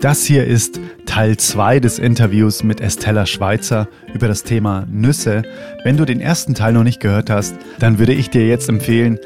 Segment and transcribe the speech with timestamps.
[0.00, 5.42] Das hier ist Teil 2 des Interviews mit Estella Schweizer über das Thema Nüsse.
[5.82, 9.18] Wenn du den ersten Teil noch nicht gehört hast, dann würde ich dir jetzt empfehlen,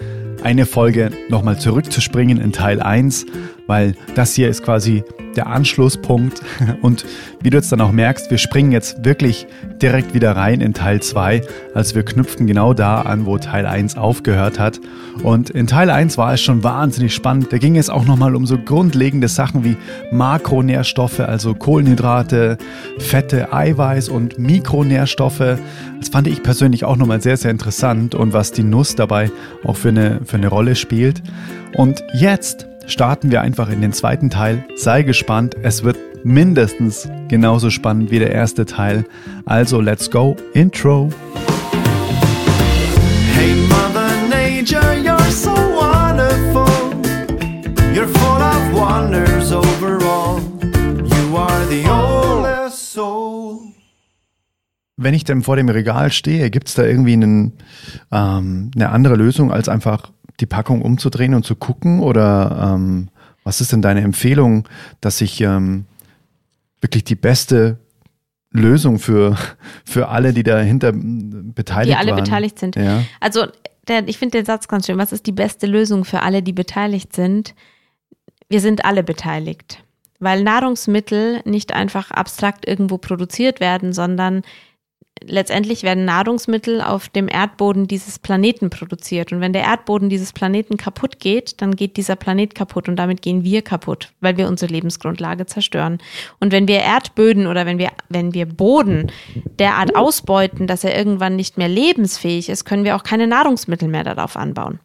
[0.43, 3.27] eine Folge nochmal zurückzuspringen in Teil 1,
[3.67, 5.05] weil das hier ist quasi
[5.37, 6.41] der Anschlusspunkt.
[6.83, 7.05] Und
[7.41, 9.47] wie du jetzt dann auch merkst, wir springen jetzt wirklich
[9.81, 11.43] direkt wieder rein in Teil 2.
[11.75, 14.81] Also wir knüpfen genau da an, wo Teil 1 aufgehört hat.
[15.23, 17.53] Und in Teil 1 war es schon wahnsinnig spannend.
[17.53, 19.77] Da ging es auch nochmal um so grundlegende Sachen wie
[20.11, 22.59] Makronährstoffe, also Kohlenhydrate,
[22.99, 25.59] Fette, Eiweiß und Mikronährstoffe.
[25.99, 29.31] Das fand ich persönlich auch nochmal sehr, sehr interessant und was die Nuss dabei
[29.65, 31.23] auch für eine, für eine Rolle spielt.
[31.75, 34.65] Und jetzt starten wir einfach in den zweiten Teil.
[34.77, 39.05] Sei gespannt, es wird mindestens genauso spannend wie der erste Teil.
[39.45, 41.11] Also let's go, Intro.
[43.35, 46.67] Hey Mother Nature, you're so wonderful.
[47.95, 50.41] You're full of wonders overall.
[50.73, 53.59] You are the oldest soul.
[54.97, 57.53] Wenn ich dann vor dem Regal stehe, gibt es da irgendwie einen,
[58.13, 62.01] ähm, eine andere Lösung als einfach die Packung umzudrehen und zu gucken?
[62.01, 63.09] Oder ähm,
[63.45, 64.69] was ist denn deine Empfehlung,
[65.01, 65.87] dass ich ähm,
[66.81, 67.79] wirklich die beste
[68.51, 69.37] Lösung für,
[69.85, 71.87] für alle, die dahinter beteiligt sind?
[71.87, 72.25] Die alle waren?
[72.25, 72.77] beteiligt sind.
[72.77, 73.03] Ja.
[73.21, 73.47] Also
[73.89, 74.99] der, ich finde den Satz ganz schön.
[74.99, 77.55] Was ist die beste Lösung für alle, die beteiligt sind?
[78.49, 79.83] Wir sind alle beteiligt.
[80.21, 84.43] Weil Nahrungsmittel nicht einfach abstrakt irgendwo produziert werden, sondern
[85.25, 89.33] letztendlich werden Nahrungsmittel auf dem Erdboden dieses Planeten produziert.
[89.33, 93.23] Und wenn der Erdboden dieses Planeten kaputt geht, dann geht dieser Planet kaputt und damit
[93.23, 95.99] gehen wir kaputt, weil wir unsere Lebensgrundlage zerstören.
[96.41, 99.11] Und wenn wir Erdböden oder wenn wir, wenn wir Boden
[99.59, 104.05] derart ausbeuten, dass er irgendwann nicht mehr lebensfähig ist, können wir auch keine Nahrungsmittel mehr
[104.05, 104.81] darauf anbauen.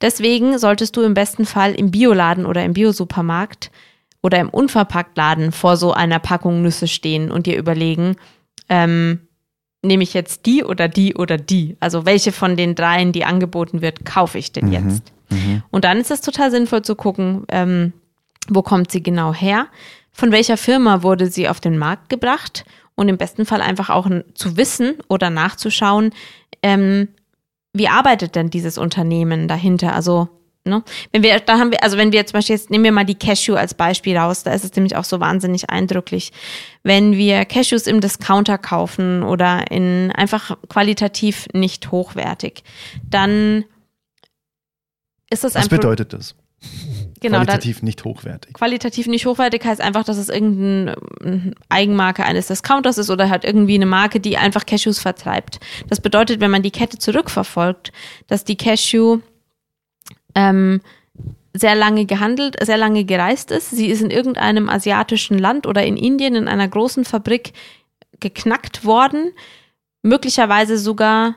[0.00, 3.70] Deswegen solltest du im besten Fall im Bioladen oder im Biosupermarkt
[4.22, 8.16] oder im Unverpacktladen vor so einer Packung Nüsse stehen und dir überlegen,
[8.68, 9.20] ähm,
[9.82, 11.76] nehme ich jetzt die oder die oder die?
[11.80, 14.72] Also welche von den dreien, die angeboten wird, kaufe ich denn mhm.
[14.72, 15.12] jetzt?
[15.30, 15.62] Mhm.
[15.70, 17.92] Und dann ist es total sinnvoll zu gucken, ähm,
[18.48, 19.66] wo kommt sie genau her?
[20.12, 22.64] Von welcher Firma wurde sie auf den Markt gebracht?
[22.94, 26.10] Und im besten Fall einfach auch zu wissen oder nachzuschauen,
[26.62, 27.08] ähm,
[27.72, 29.94] wie arbeitet denn dieses Unternehmen dahinter?
[29.94, 30.28] Also
[30.64, 30.84] Ne?
[31.10, 33.16] Wenn wir, da haben wir, also wenn wir zum Beispiel jetzt, nehmen wir mal die
[33.16, 36.30] Cashew als Beispiel raus, da ist es nämlich auch so wahnsinnig eindrücklich.
[36.84, 42.62] Wenn wir Cashews im Discounter kaufen oder in einfach qualitativ nicht hochwertig,
[43.10, 43.64] dann
[45.30, 45.72] ist das einfach.
[45.72, 46.36] Was bedeutet das?
[47.20, 48.54] Genau, qualitativ dann, nicht hochwertig.
[48.54, 53.44] Qualitativ nicht hochwertig heißt einfach, dass es irgendeine ähm, Eigenmarke eines Discounters ist oder halt
[53.44, 55.58] irgendwie eine Marke, die einfach Cashews vertreibt.
[55.88, 57.92] Das bedeutet, wenn man die Kette zurückverfolgt,
[58.28, 59.20] dass die Cashew
[60.34, 60.80] ähm,
[61.54, 63.70] sehr lange gehandelt, sehr lange gereist ist.
[63.70, 67.52] Sie ist in irgendeinem asiatischen Land oder in Indien in einer großen Fabrik
[68.20, 69.32] geknackt worden,
[70.02, 71.34] möglicherweise sogar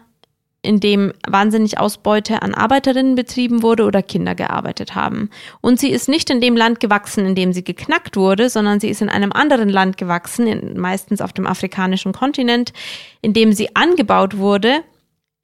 [0.62, 5.30] in dem wahnsinnig Ausbeute an Arbeiterinnen betrieben wurde oder Kinder gearbeitet haben.
[5.62, 8.90] Und sie ist nicht in dem Land gewachsen, in dem sie geknackt wurde, sondern sie
[8.90, 12.74] ist in einem anderen Land gewachsen, in, meistens auf dem afrikanischen Kontinent,
[13.22, 14.84] in dem sie angebaut wurde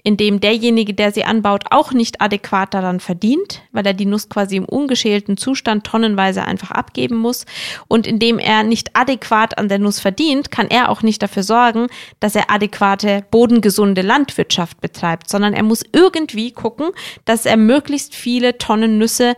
[0.03, 4.29] in dem derjenige, der sie anbaut, auch nicht adäquat daran verdient, weil er die Nuss
[4.29, 7.45] quasi im ungeschälten Zustand tonnenweise einfach abgeben muss.
[7.87, 11.87] Und indem er nicht adäquat an der Nuss verdient, kann er auch nicht dafür sorgen,
[12.19, 16.89] dass er adäquate, bodengesunde Landwirtschaft betreibt, sondern er muss irgendwie gucken,
[17.25, 19.35] dass er möglichst viele Tonnen Nüsse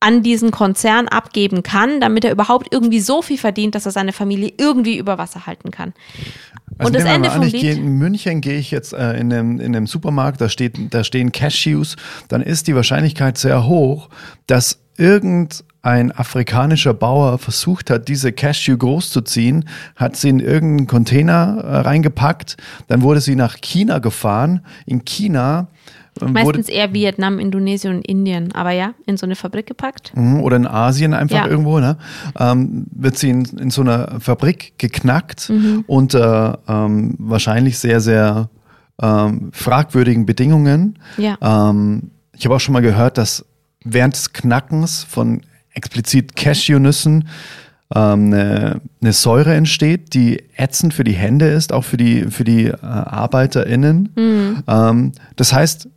[0.00, 4.12] an diesen Konzern abgeben kann, damit er überhaupt irgendwie so viel verdient, dass er seine
[4.12, 5.94] Familie irgendwie über Wasser halten kann.
[6.78, 7.60] Also und das Ende vom Lied.
[7.60, 11.04] Gehe, in München gehe ich jetzt äh, in, einem, in einem Supermarkt, da, steht, da
[11.04, 11.96] stehen Cashews,
[12.28, 14.10] dann ist die Wahrscheinlichkeit sehr hoch,
[14.46, 21.76] dass irgendein afrikanischer Bauer versucht hat, diese Cashew großzuziehen, hat sie in irgendeinen Container äh,
[21.78, 22.58] reingepackt,
[22.88, 24.60] dann wurde sie nach China gefahren.
[24.84, 25.68] In China
[26.20, 30.12] Meistens eher Vietnam, Indonesien und Indien, aber ja, in so eine Fabrik gepackt.
[30.14, 31.46] Mhm, oder in Asien einfach ja.
[31.46, 31.98] irgendwo, ne?
[32.38, 35.84] Ähm, wird sie in, in, so einer Fabrik geknackt mhm.
[35.86, 38.48] unter ähm, wahrscheinlich sehr, sehr
[39.02, 40.98] ähm, fragwürdigen Bedingungen.
[41.18, 41.36] Ja.
[41.40, 43.44] Ähm, ich habe auch schon mal gehört, dass
[43.84, 45.42] während des Knackens von
[45.72, 47.28] explizit Cashewnüssen
[47.94, 52.44] ähm, eine, eine, Säure entsteht, die ätzend für die Hände ist, auch für die, für
[52.44, 54.12] die äh, ArbeiterInnen.
[54.16, 54.62] Mhm.
[54.66, 55.88] Ähm, das heißt,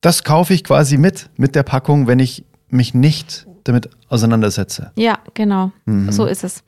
[0.00, 4.92] das kaufe ich quasi mit, mit der Packung, wenn ich mich nicht damit auseinandersetze.
[4.96, 5.72] Ja, genau.
[5.84, 6.10] Mhm.
[6.12, 6.62] So ist es.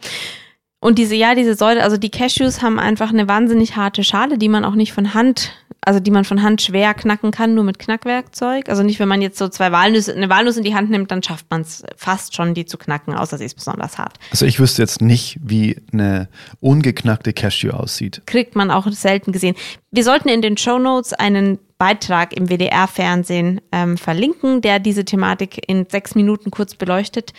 [0.81, 4.49] Und diese, ja, diese Säure, also die Cashews haben einfach eine wahnsinnig harte Schale, die
[4.49, 7.79] man auch nicht von Hand also die man von Hand schwer knacken kann, nur mit
[7.79, 8.69] Knackwerkzeug.
[8.69, 11.23] Also nicht, wenn man jetzt so zwei Walnüsse, eine Walnuss in die Hand nimmt, dann
[11.23, 14.19] schafft man es fast schon, die zu knacken, außer sie ist besonders hart.
[14.31, 16.29] Also ich wüsste jetzt nicht, wie eine
[16.61, 18.23] ungeknackte Cashew aussieht.
[18.27, 19.57] Kriegt man auch selten gesehen.
[19.91, 25.67] Wir sollten in den Show Notes einen Beitrag im WDR-Fernsehen ähm, verlinken, der diese Thematik
[25.67, 27.33] in sechs Minuten kurz beleuchtet.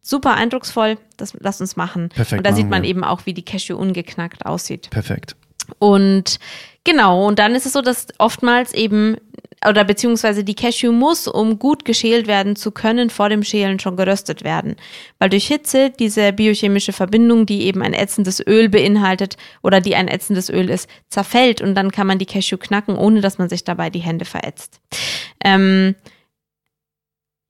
[0.00, 2.10] Super eindrucksvoll, das lass uns machen.
[2.10, 2.90] Perfekt, Und da sieht man wir.
[2.90, 4.88] eben auch, wie die Cashew ungeknackt aussieht.
[4.90, 5.34] Perfekt.
[5.80, 6.38] Und
[6.84, 9.16] genau, und dann ist es so, dass oftmals eben,
[9.66, 13.96] oder beziehungsweise die Cashew muss, um gut geschält werden zu können, vor dem Schälen schon
[13.96, 14.76] geröstet werden.
[15.18, 20.08] Weil durch Hitze diese biochemische Verbindung, die eben ein ätzendes Öl beinhaltet oder die ein
[20.08, 23.64] ätzendes Öl ist, zerfällt und dann kann man die Cashew knacken, ohne dass man sich
[23.64, 24.80] dabei die Hände verätzt.
[25.44, 25.94] Ähm,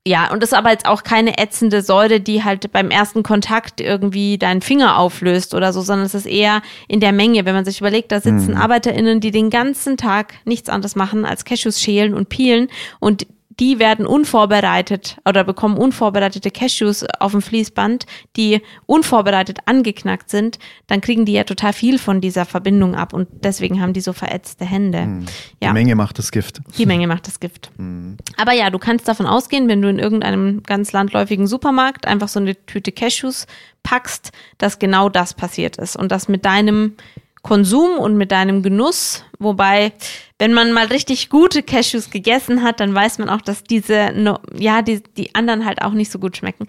[0.09, 3.81] ja, und das ist aber jetzt auch keine ätzende Säure, die halt beim ersten Kontakt
[3.81, 7.45] irgendwie deinen Finger auflöst oder so, sondern es ist eher in der Menge.
[7.45, 11.45] Wenn man sich überlegt, da sitzen ArbeiterInnen, die den ganzen Tag nichts anderes machen als
[11.45, 12.69] Cashews schälen und peelen
[13.01, 13.27] und
[13.61, 18.07] die werden unvorbereitet oder bekommen unvorbereitete Cashews auf dem Fließband,
[18.37, 23.29] die unvorbereitet angeknackt sind, dann kriegen die ja total viel von dieser Verbindung ab und
[23.43, 25.25] deswegen haben die so verätzte Hände.
[25.61, 25.73] Die Ja.
[25.73, 26.61] Menge macht das Gift.
[26.77, 27.71] Die Menge macht das Gift.
[28.37, 32.41] Aber ja, du kannst davon ausgehen, wenn du in irgendeinem ganz landläufigen Supermarkt einfach so
[32.41, 33.47] eine Tüte Cashews
[33.83, 36.95] packst, dass genau das passiert ist und dass mit deinem
[37.43, 39.93] Konsum und mit deinem Genuss, wobei,
[40.39, 44.13] wenn man mal richtig gute Cashews gegessen hat, dann weiß man auch, dass diese,
[44.57, 46.67] ja, die, die anderen halt auch nicht so gut schmecken.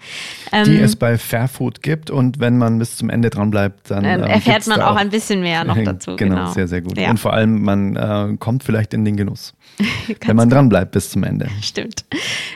[0.52, 4.04] Ähm, Die es bei Fairfood gibt und wenn man bis zum Ende dran bleibt, dann
[4.04, 6.16] ähm, erfährt man da auch ein bisschen mehr noch dazu.
[6.16, 6.98] Genau, Genau, sehr, sehr gut.
[6.98, 7.10] Ja.
[7.10, 9.54] Und vor allem, man äh, kommt vielleicht in den Genuss,
[10.26, 11.48] wenn man dran bleibt bis zum Ende.
[11.62, 12.04] Stimmt.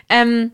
[0.09, 0.51] Ähm,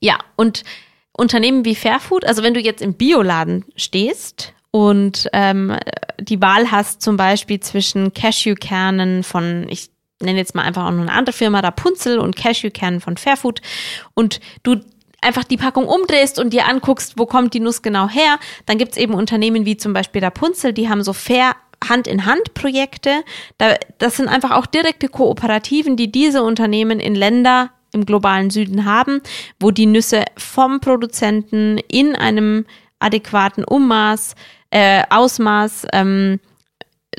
[0.00, 0.64] ja, und
[1.12, 5.76] Unternehmen wie Fairfood, also wenn du jetzt im Bioladen stehst und ähm,
[6.18, 9.90] die Wahl hast zum Beispiel zwischen Cashewkernen von, ich
[10.20, 13.60] nenne jetzt mal einfach auch nur eine andere Firma, Rapunzel und Cashewkernen von Fairfood
[14.14, 14.80] und du
[15.20, 18.96] einfach die Packung umdrehst und dir anguckst, wo kommt die Nuss genau her, dann gibt's
[18.96, 21.54] eben Unternehmen wie zum Beispiel Rapunzel, die haben so fair
[21.88, 23.22] Hand-in-Hand-Projekte.
[23.58, 28.86] Da, das sind einfach auch direkte Kooperativen, die diese Unternehmen in Länder im globalen Süden
[28.86, 29.20] haben,
[29.60, 32.66] wo die Nüsse vom Produzenten in einem
[32.98, 34.34] adäquaten Ummaß,
[34.74, 36.40] äh, Ausmaß ähm,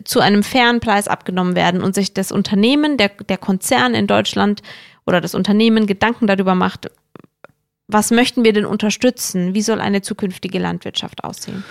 [0.04, 4.62] zu einem fairen Preis abgenommen werden und sich das Unternehmen, der, der Konzern in Deutschland
[5.06, 6.92] oder das Unternehmen Gedanken darüber macht,
[7.88, 9.54] was möchten wir denn unterstützen?
[9.54, 11.64] Wie soll eine zukünftige Landwirtschaft aussehen?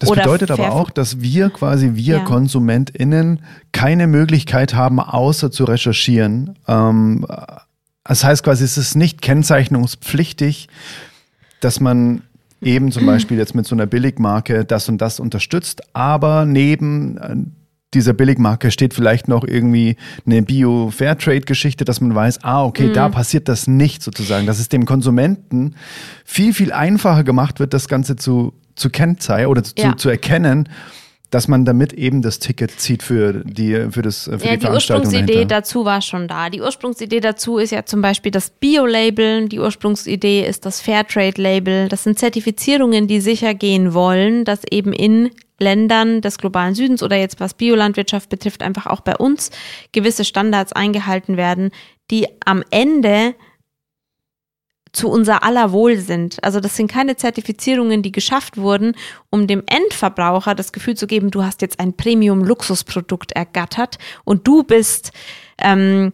[0.00, 2.24] Das Oder bedeutet aber auch, dass wir quasi, wir Ja.
[2.24, 6.58] KonsumentInnen, keine Möglichkeit haben, außer zu recherchieren.
[6.66, 7.24] Ähm,
[8.02, 10.68] das heißt quasi, es ist nicht kennzeichnungspflichtig,
[11.60, 12.22] dass man
[12.60, 17.36] eben zum Beispiel jetzt mit so einer Billigmarke das und das unterstützt, aber neben äh,
[17.94, 19.96] dieser Billigmarke steht vielleicht noch irgendwie
[20.26, 22.92] eine Bio-Fairtrade-Geschichte, dass man weiß, ah, okay, Mhm.
[22.92, 24.46] da passiert das nicht sozusagen.
[24.46, 25.74] Dass es dem Konsumenten
[26.24, 29.96] viel, viel einfacher gemacht wird, das Ganze zu, zu kennzeichnen oder zu, Ja.
[29.96, 30.68] zu erkennen,
[31.30, 34.66] dass man damit eben das Ticket zieht für die, für das, für Ja, die die
[34.66, 35.56] Ursprungsidee dahinter.
[35.56, 36.48] dazu war schon da.
[36.48, 39.48] Die Ursprungsidee dazu ist ja zum Beispiel das Bio-Label.
[39.48, 41.88] Die Ursprungsidee ist das Fairtrade-Label.
[41.88, 45.30] Das sind Zertifizierungen, die sicher gehen wollen, dass eben in
[45.60, 49.50] Ländern des globalen Südens oder jetzt was Biolandwirtschaft betrifft, einfach auch bei uns
[49.92, 51.72] gewisse Standards eingehalten werden,
[52.10, 53.34] die am Ende
[54.92, 56.42] zu unser aller Wohl sind.
[56.42, 58.94] Also das sind keine Zertifizierungen, die geschafft wurden,
[59.30, 64.62] um dem Endverbraucher das Gefühl zu geben, du hast jetzt ein Premium-Luxusprodukt ergattert und du
[64.62, 65.12] bist,
[65.58, 66.12] ähm,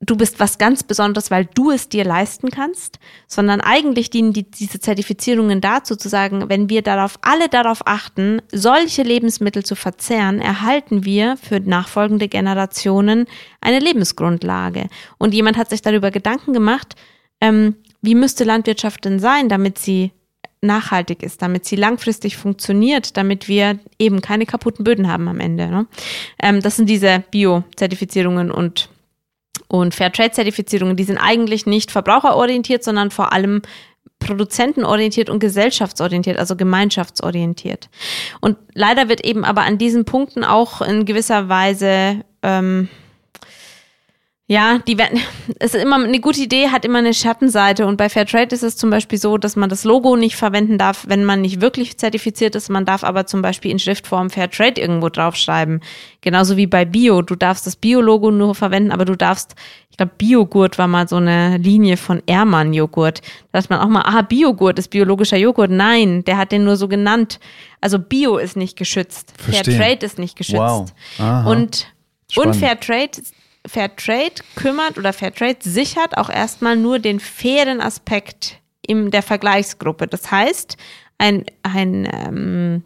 [0.00, 4.50] du bist was ganz Besonderes, weil du es dir leisten kannst, sondern eigentlich dienen die,
[4.50, 10.40] diese Zertifizierungen dazu zu sagen, wenn wir darauf alle darauf achten, solche Lebensmittel zu verzehren,
[10.40, 13.26] erhalten wir für nachfolgende Generationen
[13.60, 14.88] eine Lebensgrundlage.
[15.18, 16.96] Und jemand hat sich darüber Gedanken gemacht,
[17.40, 20.12] ähm, wie müsste Landwirtschaft denn sein, damit sie
[20.62, 25.68] nachhaltig ist, damit sie langfristig funktioniert, damit wir eben keine kaputten Böden haben am Ende.
[25.68, 25.86] Ne?
[26.42, 28.90] Ähm, das sind diese Bio-Zertifizierungen und,
[29.68, 33.62] und Fairtrade-Zertifizierungen, die sind eigentlich nicht verbraucherorientiert, sondern vor allem
[34.18, 37.88] produzentenorientiert und gesellschaftsorientiert, also gemeinschaftsorientiert.
[38.42, 42.88] Und leider wird eben aber an diesen Punkten auch in gewisser Weise ähm,
[44.50, 45.20] ja, die werden,
[45.60, 47.86] es ist immer eine gute Idee, hat immer eine Schattenseite.
[47.86, 51.04] Und bei Fairtrade ist es zum Beispiel so, dass man das Logo nicht verwenden darf,
[51.06, 52.68] wenn man nicht wirklich zertifiziert ist.
[52.68, 55.82] Man darf aber zum Beispiel in Schriftform Fairtrade irgendwo draufschreiben.
[56.20, 57.22] Genauso wie bei Bio.
[57.22, 59.54] Du darfst das Bio-Logo nur verwenden, aber du darfst,
[59.88, 63.20] ich glaube, Biogurt war mal so eine Linie von Ermann Joghurt.
[63.52, 65.70] Da dachte man auch mal, ah, Biogurt ist biologischer Joghurt.
[65.70, 67.38] Nein, der hat den nur so genannt.
[67.80, 69.32] Also Bio ist nicht geschützt.
[69.38, 70.58] Fairtrade ist nicht geschützt.
[70.58, 70.92] Wow.
[71.20, 71.48] Aha.
[71.48, 71.86] Und
[72.36, 73.22] Und Fairtrade,
[73.66, 80.06] Fairtrade kümmert oder Fairtrade sichert auch erstmal nur den fairen Aspekt in der Vergleichsgruppe.
[80.06, 80.76] Das heißt,
[81.18, 82.84] ein, ein ähm,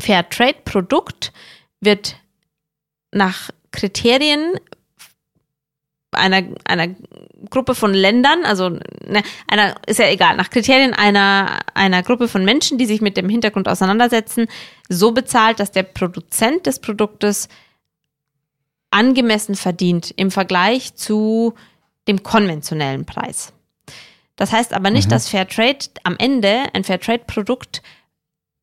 [0.00, 1.32] Fairtrade-Produkt
[1.80, 2.16] wird
[3.12, 4.54] nach Kriterien
[6.12, 6.94] einer, einer
[7.50, 12.44] Gruppe von Ländern, also ne, einer, ist ja egal, nach Kriterien einer, einer Gruppe von
[12.44, 14.46] Menschen, die sich mit dem Hintergrund auseinandersetzen,
[14.88, 17.48] so bezahlt, dass der Produzent des Produktes
[18.94, 21.54] angemessen verdient im Vergleich zu
[22.06, 23.52] dem konventionellen Preis.
[24.36, 25.10] Das heißt aber nicht, mhm.
[25.10, 27.82] dass Fairtrade am Ende ein Fairtrade-Produkt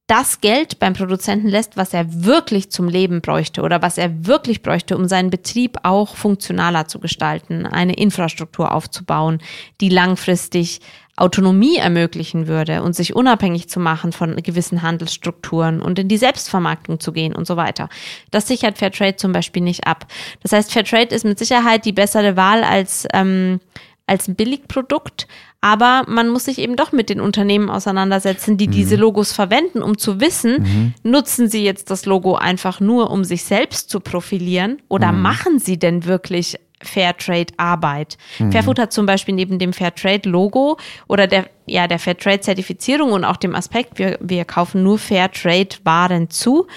[0.08, 4.62] das Geld beim Produzenten lässt, was er wirklich zum Leben bräuchte oder was er wirklich
[4.62, 9.42] bräuchte, um seinen Betrieb auch funktionaler zu gestalten, eine Infrastruktur aufzubauen,
[9.80, 10.82] die langfristig
[11.18, 17.00] Autonomie ermöglichen würde und sich unabhängig zu machen von gewissen Handelsstrukturen und in die Selbstvermarktung
[17.00, 17.90] zu gehen und so weiter.
[18.32, 20.08] Das sichert Fairtrade zum Beispiel nicht ab.
[20.42, 23.60] Das heißt, Fairtrade ist mit Sicherheit die bessere Wahl als, ähm,
[24.08, 25.28] als ein Billigprokt,
[25.62, 28.72] aber man muss sich eben doch mit den Unternehmen auseinandersetzen, die mhm.
[28.72, 30.94] diese Logos verwenden, um zu wissen, mhm.
[31.04, 35.22] nutzen sie jetzt das Logo einfach nur, um sich selbst zu profilieren oder mhm.
[35.22, 38.18] machen sie denn wirklich Fairtrade-Arbeit.
[38.40, 38.52] Mhm.
[38.52, 43.56] Fairfood hat zum Beispiel neben dem Fairtrade-Logo oder der, ja, der Fairtrade-Zertifizierung und auch dem
[43.56, 46.68] Aspekt, wir, wir kaufen nur Fairtrade-Waren zu,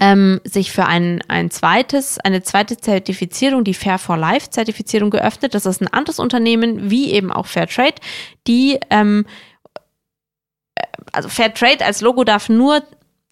[0.00, 5.54] ähm, sich für ein, ein zweites, eine zweite Zertifizierung, die Fair for Life Zertifizierung geöffnet.
[5.54, 7.96] Das ist ein anderes Unternehmen, wie eben auch Fairtrade,
[8.46, 9.26] die, ähm,
[10.74, 10.82] äh,
[11.12, 12.82] also Fairtrade als Logo darf nur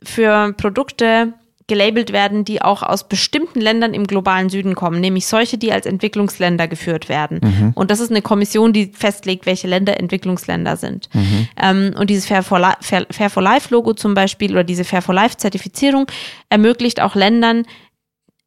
[0.02, 1.35] für Produkte
[1.71, 5.87] gelabelt werden, die auch aus bestimmten Ländern im globalen Süden kommen, nämlich solche, die als
[5.87, 7.39] Entwicklungsländer geführt werden.
[7.41, 7.73] Mhm.
[7.77, 11.09] Und das ist eine Kommission, die festlegt, welche Länder Entwicklungsländer sind.
[11.15, 11.49] Mhm.
[11.57, 15.00] Ähm, und dieses Fair for, Fair, Fair for Life Logo zum Beispiel oder diese Fair
[15.00, 16.07] for Life Zertifizierung
[16.49, 17.65] ermöglicht auch Ländern,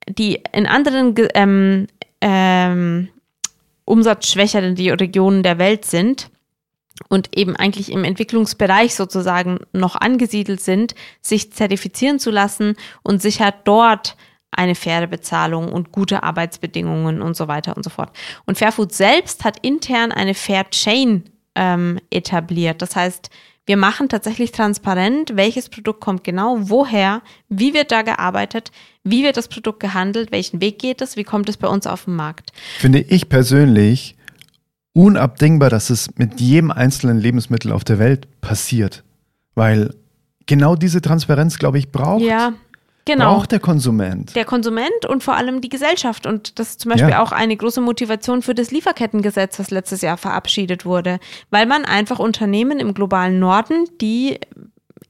[0.10, 1.88] die in anderen ähm,
[2.20, 3.08] ähm,
[3.86, 6.30] umsatzschwächeren Regionen der Welt sind,
[7.10, 13.56] und eben eigentlich im Entwicklungsbereich sozusagen noch angesiedelt sind, sich zertifizieren zu lassen und sichert
[13.66, 14.16] dort
[14.52, 18.16] eine faire Bezahlung und gute Arbeitsbedingungen und so weiter und so fort.
[18.46, 21.24] Und Fairfood selbst hat intern eine Fair Chain
[21.56, 22.82] ähm, etabliert.
[22.82, 23.30] Das heißt,
[23.66, 28.72] wir machen tatsächlich transparent, welches Produkt kommt genau woher, wie wird da gearbeitet,
[29.04, 32.06] wie wird das Produkt gehandelt, welchen Weg geht es, wie kommt es bei uns auf
[32.06, 32.52] den Markt.
[32.78, 34.18] Finde ich persönlich
[34.94, 39.04] unabdingbar, dass es mit jedem einzelnen Lebensmittel auf der Welt passiert.
[39.56, 39.94] Weil
[40.46, 42.24] genau diese Transparenz, glaube ich, braucht.
[42.24, 42.54] Ja.
[43.06, 43.34] Genau.
[43.34, 44.34] Braucht der Konsument.
[44.34, 46.26] Der Konsument und vor allem die Gesellschaft.
[46.26, 47.22] Und das ist zum Beispiel ja.
[47.22, 51.20] auch eine große Motivation für das Lieferkettengesetz, das letztes Jahr verabschiedet wurde.
[51.50, 54.40] Weil man einfach Unternehmen im globalen Norden, die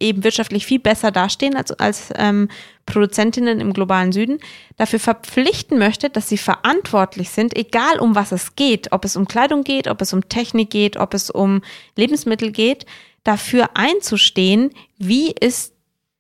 [0.04, 2.50] eben wirtschaftlich viel besser dastehen als, als ähm,
[2.86, 4.40] Produzentinnen im globalen Süden,
[4.78, 9.28] dafür verpflichten möchte, dass sie verantwortlich sind, egal um was es geht, ob es um
[9.28, 11.62] Kleidung geht, ob es um Technik geht, ob es um
[11.96, 12.86] Lebensmittel geht,
[13.24, 15.73] dafür einzustehen, wie ist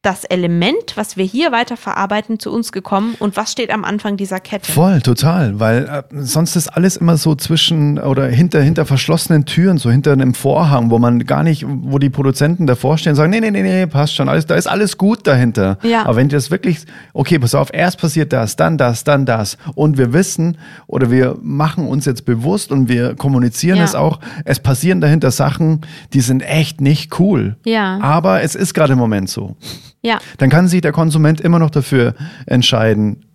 [0.03, 4.41] das Element, was wir hier weiterverarbeiten, zu uns gekommen und was steht am Anfang dieser
[4.41, 4.69] Kette?
[4.69, 9.77] Voll, total, weil äh, sonst ist alles immer so zwischen oder hinter, hinter verschlossenen Türen,
[9.77, 13.31] so hinter einem Vorhang, wo man gar nicht, wo die Produzenten davor stehen und sagen,
[13.31, 15.77] nee, nee, nee, nee, passt schon, alles, da ist alles gut dahinter.
[15.83, 16.03] Ja.
[16.03, 16.79] Aber wenn das wirklich,
[17.13, 21.37] okay, pass auf, erst passiert das, dann das, dann das und wir wissen oder wir
[21.41, 23.85] machen uns jetzt bewusst und wir kommunizieren ja.
[23.85, 25.79] es auch, es passieren dahinter Sachen,
[26.11, 27.55] die sind echt nicht cool.
[27.63, 27.99] Ja.
[28.01, 29.55] Aber es ist gerade im Moment so.
[30.03, 30.19] Ja.
[30.37, 32.13] Dann kann sich der Konsument immer noch dafür
[32.45, 33.25] entscheiden,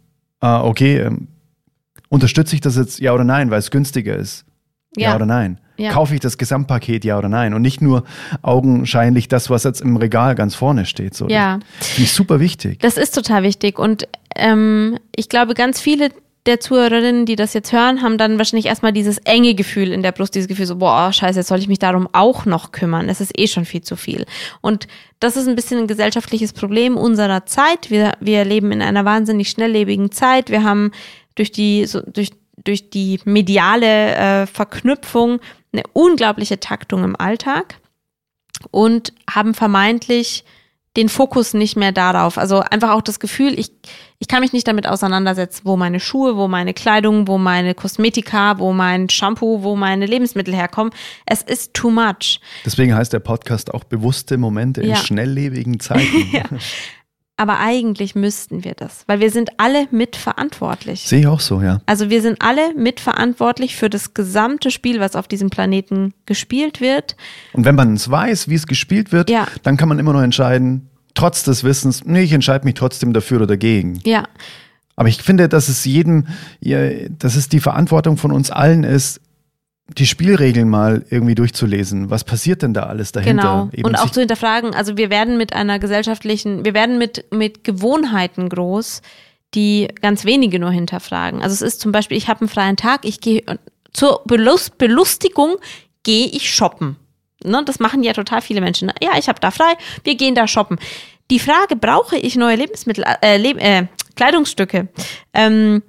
[0.41, 1.29] ah, okay, ähm,
[2.09, 4.45] unterstütze ich das jetzt ja oder nein, weil es günstiger ist.
[4.97, 5.61] Ja, ja oder nein?
[5.77, 5.93] Ja.
[5.93, 7.55] Kaufe ich das Gesamtpaket ja oder nein?
[7.55, 8.05] Und nicht nur
[8.43, 11.15] augenscheinlich das, was jetzt im Regal ganz vorne steht.
[11.15, 11.29] So.
[11.29, 11.61] Ja.
[11.79, 12.81] Finde ich super wichtig.
[12.81, 13.79] Das ist total wichtig.
[13.79, 16.11] Und ähm, ich glaube, ganz viele
[16.47, 20.13] der Zuhörerinnen, die das jetzt hören, haben dann wahrscheinlich erstmal dieses enge Gefühl in der
[20.13, 23.09] Brust, dieses Gefühl so, boah, scheiße, jetzt soll ich mich darum auch noch kümmern.
[23.09, 24.25] Es ist eh schon viel zu viel.
[24.61, 24.87] Und
[25.21, 27.91] das ist ein bisschen ein gesellschaftliches Problem unserer Zeit.
[27.91, 30.51] Wir, wir leben in einer wahnsinnig schnelllebigen Zeit.
[30.51, 30.93] Wir haben
[31.35, 35.41] durch die, so, durch, durch die mediale äh, Verknüpfung
[35.73, 37.77] eine unglaubliche Taktung im Alltag
[38.71, 40.45] und haben vermeintlich
[40.99, 42.39] den Fokus nicht mehr darauf.
[42.39, 43.71] Also einfach auch das Gefühl, ich,
[44.19, 48.59] ich kann mich nicht damit auseinandersetzen, wo meine Schuhe, wo meine Kleidung, wo meine Kosmetika,
[48.59, 50.93] wo mein Shampoo, wo meine Lebensmittel herkommen.
[51.25, 52.41] Es ist too much.
[52.67, 56.27] Deswegen heißt der Podcast auch bewusste Momente in schnelllebigen Zeiten.
[56.33, 56.43] ja.
[57.41, 61.03] Aber eigentlich müssten wir das, weil wir sind alle mitverantwortlich.
[61.03, 61.81] Sehe ich auch so, ja.
[61.87, 67.17] Also wir sind alle mitverantwortlich für das gesamte Spiel, was auf diesem Planeten gespielt wird.
[67.53, 69.47] Und wenn man es weiß, wie es gespielt wird, ja.
[69.63, 73.37] dann kann man immer noch entscheiden, trotz des Wissens, nee, ich entscheide mich trotzdem dafür
[73.37, 74.01] oder dagegen.
[74.05, 74.25] Ja.
[74.97, 76.27] Aber ich finde, dass es jedem,
[76.61, 79.21] dass es die Verantwortung von uns allen ist,
[79.97, 82.11] die Spielregeln mal irgendwie durchzulesen.
[82.11, 83.43] Was passiert denn da alles dahinter?
[83.43, 83.69] Genau.
[83.73, 87.65] Eben und auch zu hinterfragen, also wir werden mit einer gesellschaftlichen, wir werden mit, mit
[87.65, 89.03] Gewohnheiten groß,
[89.55, 91.43] die ganz wenige nur hinterfragen.
[91.43, 93.43] Also es ist zum Beispiel, ich habe einen freien Tag, ich gehe
[93.93, 95.57] zur Belust Belustigung
[96.03, 96.97] gehe ich shoppen.
[97.45, 98.93] Ne, das machen ja total viele Menschen.
[99.03, 100.79] Ja, ich habe da frei, wir gehen da shoppen.
[101.31, 104.89] Die Frage, brauche ich neue Lebensmittel, äh, Le äh, Kleidungsstücke?
[105.33, 105.83] Ähm,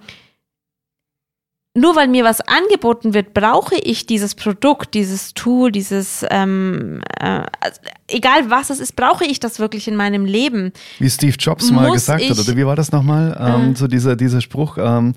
[1.75, 7.43] nur weil mir was angeboten wird, brauche ich dieses Produkt, dieses Tool, dieses, ähm, äh,
[7.59, 10.73] also, egal was es ist, brauche ich das wirklich in meinem Leben.
[10.97, 13.37] Wie Steve Jobs mal gesagt ich, hat, oder wie war das nochmal?
[13.39, 15.13] Ähm, äh, so dieser, dieser Spruch, ähm,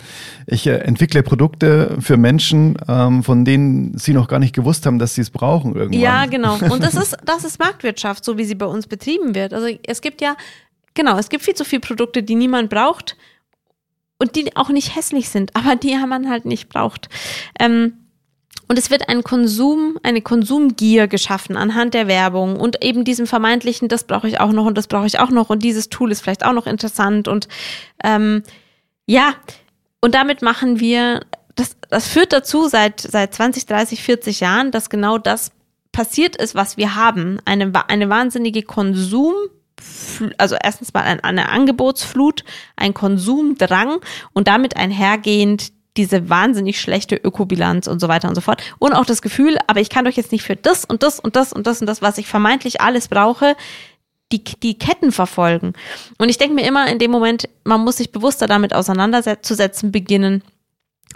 [0.47, 4.99] ich äh, entwickle Produkte für Menschen, ähm, von denen sie noch gar nicht gewusst haben,
[4.99, 6.01] dass sie es brauchen irgendwann.
[6.01, 6.59] Ja, genau.
[6.71, 9.55] Und das ist, das ist Marktwirtschaft, so wie sie bei uns betrieben wird.
[9.55, 10.37] Also es gibt ja,
[10.93, 13.17] genau, es gibt viel zu viele Produkte, die niemand braucht
[14.23, 17.09] und die auch nicht hässlich sind, aber die man halt nicht braucht.
[17.59, 17.95] Ähm,
[18.69, 23.89] und es wird ein Konsum, eine Konsumgier geschaffen anhand der Werbung und eben diesem vermeintlichen,
[23.89, 26.23] das brauche ich auch noch und das brauche ich auch noch und dieses Tool ist
[26.23, 27.49] vielleicht auch noch interessant und
[28.03, 28.45] ähm,
[29.05, 29.35] ja,
[30.01, 31.21] und damit machen wir,
[31.55, 35.51] das, das führt dazu seit, seit 20, 30, 40 Jahren, dass genau das
[35.91, 37.41] passiert ist, was wir haben.
[37.45, 39.51] Eine, eine wahnsinnige Konsum-
[40.39, 42.45] also erstens mal eine Angebotsflut,
[42.77, 44.01] ein Konsumdrang
[44.33, 48.63] und damit einhergehend diese wahnsinnig schlechte Ökobilanz und so weiter und so fort.
[48.79, 51.37] Und auch das Gefühl, aber ich kann doch jetzt nicht für das und das und
[51.37, 53.57] das und das und das, was ich vermeintlich alles brauche,
[54.33, 55.75] die, die Ketten verfolgen.
[56.17, 60.43] Und ich denke mir immer in dem Moment, man muss sich bewusster damit auseinanderzusetzen beginnen.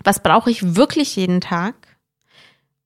[0.04, 1.74] Was brauche ich wirklich jeden Tag?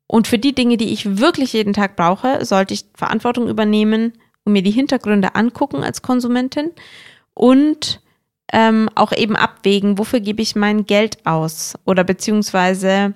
[0.06, 4.12] Und für die Dinge, die ich wirklich jeden Tag brauche, sollte ich Verantwortung übernehmen
[4.44, 6.70] und mir die Hintergründe angucken als Konsumentin
[7.34, 8.00] und
[8.52, 13.14] ähm, auch eben abwägen, wofür gebe ich mein Geld aus oder beziehungsweise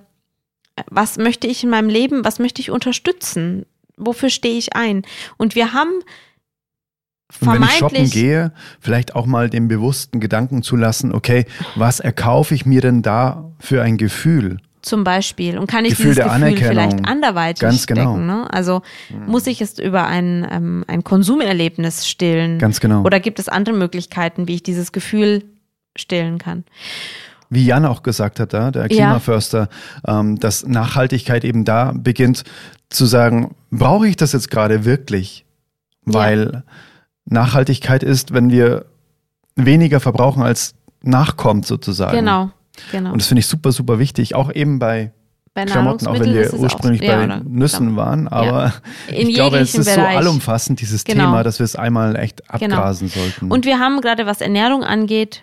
[0.90, 3.66] was möchte ich in meinem Leben, was möchte ich unterstützen,
[3.96, 5.02] wofür stehe ich ein.
[5.36, 5.90] Und wir haben
[7.40, 11.98] und wenn ich shoppen gehe, vielleicht auch mal den bewussten Gedanken zu lassen, okay, was
[11.98, 14.58] erkaufe ich mir denn da für ein Gefühl?
[14.84, 18.12] Zum Beispiel und kann ich Gefühl dieses Gefühl vielleicht anderweitig Ganz genau.
[18.12, 18.26] stecken.
[18.26, 18.52] Ne?
[18.52, 19.30] Also mhm.
[19.30, 22.58] muss ich es über ein, ähm, ein Konsumerlebnis stillen?
[22.58, 23.02] Ganz genau.
[23.02, 25.44] Oder gibt es andere Möglichkeiten, wie ich dieses Gefühl
[25.96, 26.64] stillen kann?
[27.50, 29.68] Wie Jan auch gesagt hat, da, der Klimaförster,
[30.06, 30.20] ja.
[30.20, 32.44] ähm, dass Nachhaltigkeit eben da beginnt
[32.88, 35.44] zu sagen, brauche ich das jetzt gerade wirklich?
[36.04, 36.62] Weil ja.
[37.26, 38.86] Nachhaltigkeit ist, wenn wir
[39.56, 42.16] weniger verbrauchen als nachkommt sozusagen.
[42.16, 42.50] Genau.
[42.92, 43.12] Genau.
[43.12, 45.12] Und das finde ich super, super wichtig, auch eben bei,
[45.54, 47.96] bei Klamotten, auch wenn wir ursprünglich auch, bei ja, Nüssen genau.
[47.98, 48.28] waren.
[48.28, 48.72] Aber
[49.08, 49.14] ja.
[49.16, 50.12] ich glaube, es ist Bereich.
[50.12, 51.26] so allumfassend, dieses genau.
[51.26, 52.76] Thema, dass wir es einmal echt genau.
[52.76, 53.22] abgrasen genau.
[53.24, 53.50] sollten.
[53.50, 55.42] Und wir haben gerade, was Ernährung angeht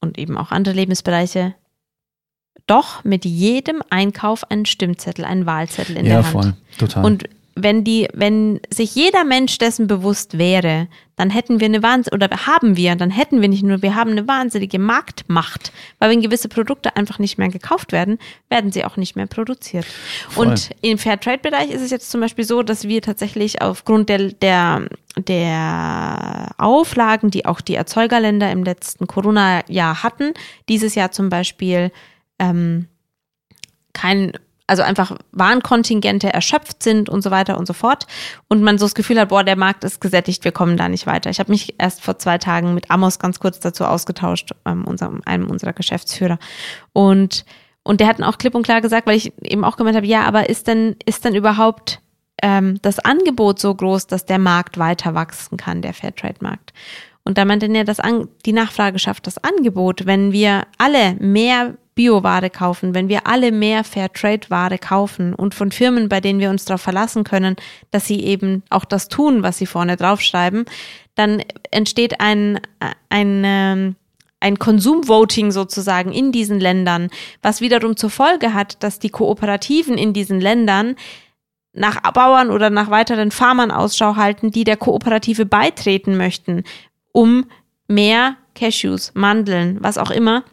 [0.00, 1.54] und eben auch andere Lebensbereiche,
[2.66, 6.34] doch mit jedem Einkauf einen Stimmzettel, einen Wahlzettel in ja, der Hand.
[6.34, 7.04] Ja, voll, total.
[7.04, 12.24] Und wenn die, wenn sich jeder Mensch dessen bewusst wäre, dann hätten wir eine wahnsinnige,
[12.24, 16.22] oder haben wir, dann hätten wir nicht nur, wir haben eine wahnsinnige Marktmacht, weil wenn
[16.22, 19.84] gewisse Produkte einfach nicht mehr gekauft werden, werden sie auch nicht mehr produziert.
[20.30, 20.48] Voll.
[20.48, 24.88] Und im Fairtrade-Bereich ist es jetzt zum Beispiel so, dass wir tatsächlich aufgrund der, der,
[25.18, 30.32] der Auflagen, die auch die Erzeugerländer im letzten Corona-Jahr hatten,
[30.68, 31.92] dieses Jahr zum Beispiel
[32.38, 32.88] ähm,
[33.92, 34.32] kein
[34.66, 38.06] also einfach Warenkontingente erschöpft sind und so weiter und so fort.
[38.48, 41.06] Und man so das Gefühl hat, boah, der Markt ist gesättigt, wir kommen da nicht
[41.06, 41.30] weiter.
[41.30, 45.20] Ich habe mich erst vor zwei Tagen mit Amos ganz kurz dazu ausgetauscht, ähm, unserem,
[45.24, 46.38] einem unserer Geschäftsführer.
[46.92, 47.44] Und,
[47.82, 50.24] und der hat auch klipp und klar gesagt, weil ich eben auch gemeint habe, ja,
[50.24, 52.00] aber ist denn, ist denn überhaupt
[52.42, 56.72] ähm, das Angebot so groß, dass der Markt weiter wachsen kann, der Fairtrade-Markt?
[57.24, 57.98] Und da meinte er, dass
[58.44, 60.06] die Nachfrage schafft das Angebot.
[60.06, 66.08] Wenn wir alle mehr Bioware kaufen, wenn wir alle mehr Fairtrade-Ware kaufen und von Firmen,
[66.08, 67.56] bei denen wir uns darauf verlassen können,
[67.90, 70.64] dass sie eben auch das tun, was sie vorne draufschreiben,
[71.14, 72.60] dann entsteht ein,
[73.10, 73.96] ein, ähm,
[74.40, 77.10] ein Konsumvoting sozusagen in diesen Ländern,
[77.42, 80.96] was wiederum zur Folge hat, dass die Kooperativen in diesen Ländern
[81.74, 86.64] nach Bauern oder nach weiteren Farmern Ausschau halten, die der Kooperative beitreten möchten,
[87.12, 87.46] um
[87.88, 90.44] mehr Cashews, Mandeln, was auch immer,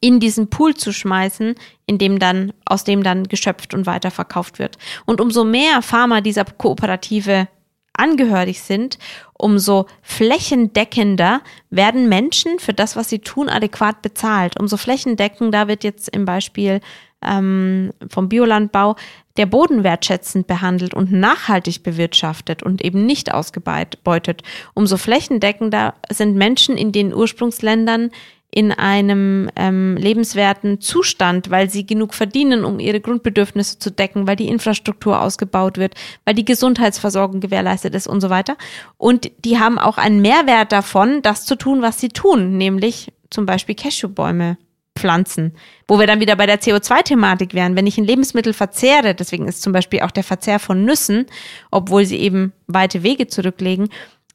[0.00, 1.54] in diesen Pool zu schmeißen,
[1.86, 4.78] in dem dann, aus dem dann geschöpft und weiterverkauft wird.
[5.06, 7.48] Und umso mehr Farmer dieser Kooperative
[7.94, 8.98] angehörig sind,
[9.34, 14.58] umso flächendeckender werden Menschen für das, was sie tun, adäquat bezahlt.
[14.58, 16.80] Umso flächendeckender wird jetzt im Beispiel
[17.24, 18.94] ähm, vom Biolandbau
[19.36, 24.42] der Boden wertschätzend behandelt und nachhaltig bewirtschaftet und eben nicht ausgebeutet.
[24.74, 28.10] Umso flächendeckender sind Menschen in den Ursprungsländern
[28.50, 34.36] in einem ähm, lebenswerten Zustand, weil sie genug verdienen, um ihre Grundbedürfnisse zu decken, weil
[34.36, 38.56] die Infrastruktur ausgebaut wird, weil die Gesundheitsversorgung gewährleistet ist und so weiter.
[38.96, 43.44] Und die haben auch einen Mehrwert davon, das zu tun, was sie tun, nämlich zum
[43.44, 44.56] Beispiel Cashewbäume
[44.98, 45.54] pflanzen.
[45.86, 47.76] Wo wir dann wieder bei der CO2-Thematik wären.
[47.76, 51.26] Wenn ich ein Lebensmittel verzehre, deswegen ist zum Beispiel auch der Verzehr von Nüssen,
[51.70, 53.88] obwohl sie eben weite Wege zurücklegen,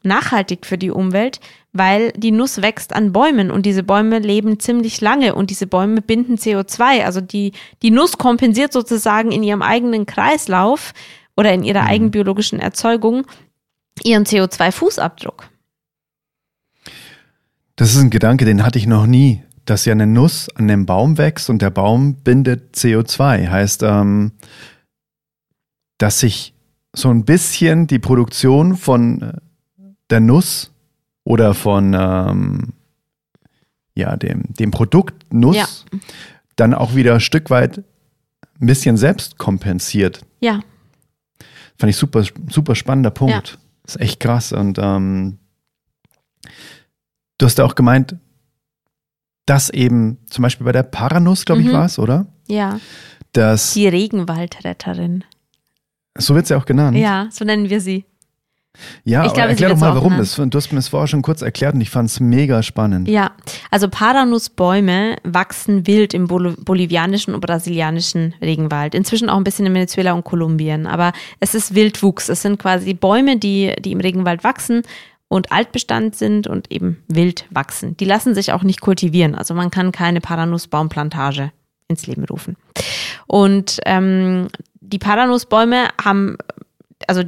[0.06, 1.40] nachhaltig für die Umwelt,
[1.72, 6.02] weil die Nuss wächst an Bäumen und diese Bäume leben ziemlich lange und diese Bäume
[6.02, 7.04] binden CO2.
[7.04, 10.94] Also die, die Nuss kompensiert sozusagen in ihrem eigenen Kreislauf
[11.36, 11.88] oder in ihrer mhm.
[11.88, 13.26] eigenbiologischen Erzeugung
[14.04, 15.50] ihren CO2-Fußabdruck.
[17.76, 20.86] Das ist ein Gedanke, den hatte ich noch nie, dass ja eine Nuss an einem
[20.86, 23.50] Baum wächst und der Baum bindet CO2.
[23.50, 24.34] Heißt, ähm,
[25.98, 26.54] dass sich
[26.96, 29.34] so ein bisschen die Produktion von äh,
[30.10, 30.72] der Nuss
[31.24, 32.74] oder von ähm,
[33.96, 36.00] ja, dem, dem Produkt Nuss ja.
[36.56, 37.84] dann auch wieder ein Stück weit
[38.60, 40.26] ein bisschen selbst kompensiert.
[40.40, 40.62] Ja.
[41.78, 43.50] Fand ich super, super spannender Punkt.
[43.50, 43.58] Ja.
[43.84, 44.52] Das ist echt krass.
[44.52, 45.40] Und ähm,
[47.38, 48.16] du hast ja auch gemeint,
[49.46, 51.74] dass eben zum Beispiel bei der Paranuss, glaube ich, mhm.
[51.74, 52.28] war es, oder?
[52.48, 52.80] Ja.
[53.34, 55.24] Dass, Die Regenwaldretterin.
[56.18, 56.96] So wird sie auch genannt.
[56.96, 58.06] Ja, so nennen wir sie.
[59.04, 60.36] Ja, ich glaube, erklär doch mal, warum das.
[60.36, 63.08] Du hast mir das vorher schon kurz erklärt und ich fand es mega spannend.
[63.08, 63.32] Ja,
[63.70, 68.96] also Paranussbäume wachsen wild im Bol bolivianischen und brasilianischen Regenwald.
[68.96, 70.88] Inzwischen auch ein bisschen in Venezuela und Kolumbien.
[70.88, 72.30] Aber es ist Wildwuchs.
[72.30, 74.82] Es sind quasi Bäume, die, die im Regenwald wachsen
[75.28, 77.98] und Altbestand sind und eben wild wachsen.
[77.98, 79.36] Die lassen sich auch nicht kultivieren.
[79.36, 81.52] Also man kann keine Paranussbaumplantage
[81.88, 82.56] ins Leben rufen.
[83.28, 84.48] Und ähm,
[84.80, 86.38] die Paranussbäume haben
[87.08, 87.24] also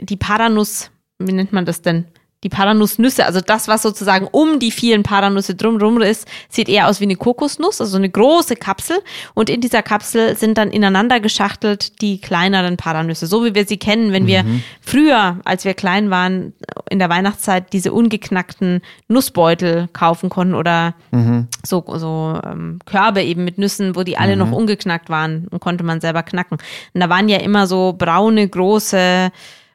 [0.00, 2.06] die Paranuss, wie nennt man das denn?
[2.44, 7.00] Die Paranussnüsse, also das, was sozusagen um die vielen Paranüsse drumherum ist, sieht eher aus
[7.00, 8.98] wie eine Kokosnuss, also eine große Kapsel.
[9.34, 13.76] Und in dieser Kapsel sind dann ineinander geschachtelt die kleineren Paranüsse, so wie wir sie
[13.76, 14.28] kennen, wenn mhm.
[14.28, 14.44] wir
[14.80, 16.52] früher, als wir klein waren,
[16.88, 21.48] in der Weihnachtszeit diese ungeknackten Nussbeutel kaufen konnten oder mhm.
[21.66, 24.38] so, so ähm, Körbe eben mit Nüssen, wo die alle mhm.
[24.38, 26.58] noch ungeknackt waren und konnte man selber knacken.
[26.94, 29.32] Und da waren ja immer so braune, große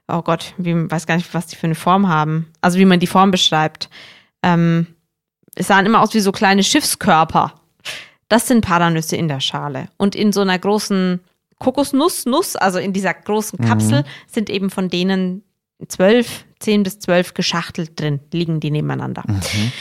[0.08, 2.52] oh Gott, ich weiß gar nicht, was die für eine Form haben.
[2.62, 3.90] Also wie man die Form beschreibt.
[4.42, 4.88] Ähm,
[5.56, 7.54] es sahen immer aus wie so kleine Schiffskörper.
[8.28, 9.90] Das sind Paranüsse in der Schale.
[9.98, 11.20] Und in so einer großen
[11.60, 13.66] Kokosnuss, Nuss, also in dieser großen mhm.
[13.66, 14.06] Kapsel, mhm.
[14.28, 15.44] sind eben von denen
[15.88, 19.24] zwölf, zehn bis zwölf geschachtelt drin, liegen die nebeneinander.
[19.28, 19.72] Mhm.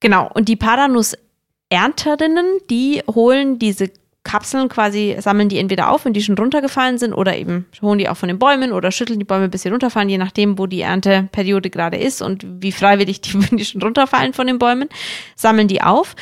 [0.00, 0.30] Genau.
[0.32, 3.90] Und die Paranuss-Ernterinnen, die holen diese
[4.24, 8.08] Kapseln quasi sammeln die entweder auf, wenn die schon runtergefallen sind, oder eben holen die
[8.08, 10.80] auch von den Bäumen oder schütteln die Bäume, bis sie runterfallen, je nachdem, wo die
[10.80, 14.88] Ernteperiode gerade ist und wie freiwillig die, wenn die schon runterfallen von den Bäumen,
[15.36, 16.14] sammeln die auf.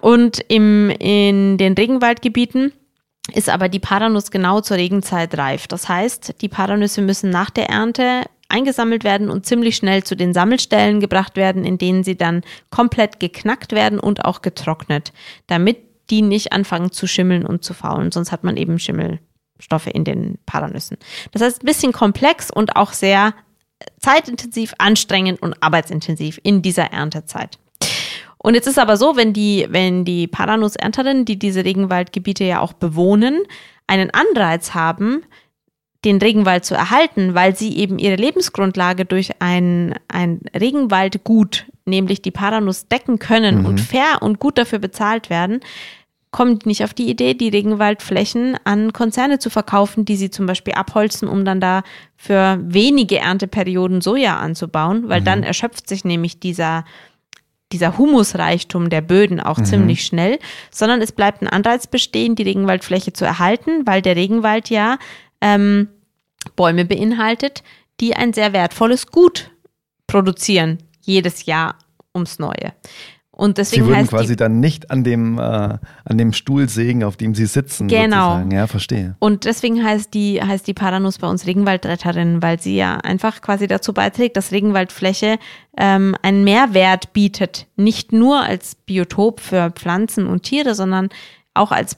[0.00, 2.72] Und im, in den Regenwaldgebieten
[3.32, 5.66] ist aber die Paranuss genau zur Regenzeit reif.
[5.66, 10.34] Das heißt, die Paranüsse müssen nach der Ernte eingesammelt werden und ziemlich schnell zu den
[10.34, 15.12] Sammelstellen gebracht werden, in denen sie dann komplett geknackt werden und auch getrocknet,
[15.46, 15.78] damit
[16.14, 20.38] die nicht anfangen zu schimmeln und zu faulen, sonst hat man eben Schimmelstoffe in den
[20.46, 20.96] Paranüssen.
[21.32, 23.34] Das heißt, ein bisschen komplex und auch sehr
[23.98, 27.58] zeitintensiv, anstrengend und arbeitsintensiv in dieser Erntezeit.
[28.38, 32.74] Und jetzt ist aber so, wenn die, wenn die Paranussernterinnen, die diese Regenwaldgebiete ja auch
[32.74, 33.42] bewohnen,
[33.88, 35.24] einen Anreiz haben,
[36.04, 42.30] den Regenwald zu erhalten, weil sie eben ihre Lebensgrundlage durch ein, ein Regenwaldgut, nämlich die
[42.30, 43.66] Paranuss, decken können mhm.
[43.66, 45.60] und fair und gut dafür bezahlt werden,
[46.34, 50.46] kommen die nicht auf die Idee, die Regenwaldflächen an Konzerne zu verkaufen, die sie zum
[50.46, 51.84] Beispiel abholzen, um dann da
[52.16, 55.26] für wenige Ernteperioden Soja anzubauen, weil mhm.
[55.26, 56.84] dann erschöpft sich nämlich dieser,
[57.70, 59.64] dieser Humusreichtum der Böden auch mhm.
[59.64, 60.40] ziemlich schnell,
[60.72, 64.98] sondern es bleibt ein Anreiz bestehen, die Regenwaldfläche zu erhalten, weil der Regenwald ja
[65.40, 65.86] ähm,
[66.56, 67.62] Bäume beinhaltet,
[68.00, 69.52] die ein sehr wertvolles Gut
[70.08, 71.78] produzieren, jedes Jahr
[72.12, 72.72] ums Neue.
[73.36, 77.02] Und deswegen sie würden quasi die, dann nicht an dem, äh, an dem Stuhl sägen,
[77.02, 77.88] auf dem sie sitzen.
[77.88, 78.34] Genau.
[78.34, 78.50] Sozusagen.
[78.52, 79.16] Ja, verstehe.
[79.18, 83.66] Und deswegen heißt die, heißt die Paranuss bei uns Regenwaldretterin, weil sie ja einfach quasi
[83.66, 85.38] dazu beiträgt, dass Regenwaldfläche
[85.76, 87.66] ähm, einen Mehrwert bietet.
[87.74, 91.08] Nicht nur als Biotop für Pflanzen und Tiere, sondern
[91.54, 91.96] auch als,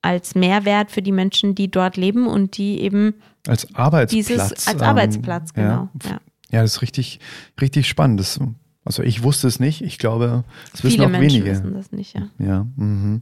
[0.00, 3.14] als Mehrwert für die Menschen, die dort leben und die eben
[3.46, 4.26] als Arbeitsplatz.
[4.26, 5.88] Dieses, als Arbeitsplatz, ähm, genau.
[6.04, 6.20] Ja.
[6.50, 6.62] ja.
[6.62, 7.20] das ist richtig,
[7.60, 8.20] richtig spannend.
[8.20, 8.40] Das,
[8.88, 9.82] also ich wusste es nicht.
[9.82, 11.50] Ich glaube, es wissen auch Menschen wenige.
[11.50, 12.28] wissen das nicht, ja.
[12.38, 13.20] Ja, mhm.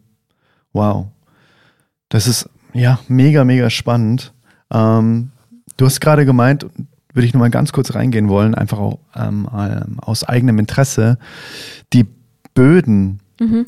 [0.73, 1.09] wow.
[2.09, 4.33] Das ist ja mega, mega spannend.
[4.73, 5.33] Ähm,
[5.77, 6.67] du hast gerade gemeint,
[7.13, 9.49] würde ich nochmal ganz kurz reingehen wollen, einfach auch ähm,
[9.99, 11.19] aus eigenem Interesse,
[11.93, 12.07] die
[12.55, 13.67] Böden Mhm.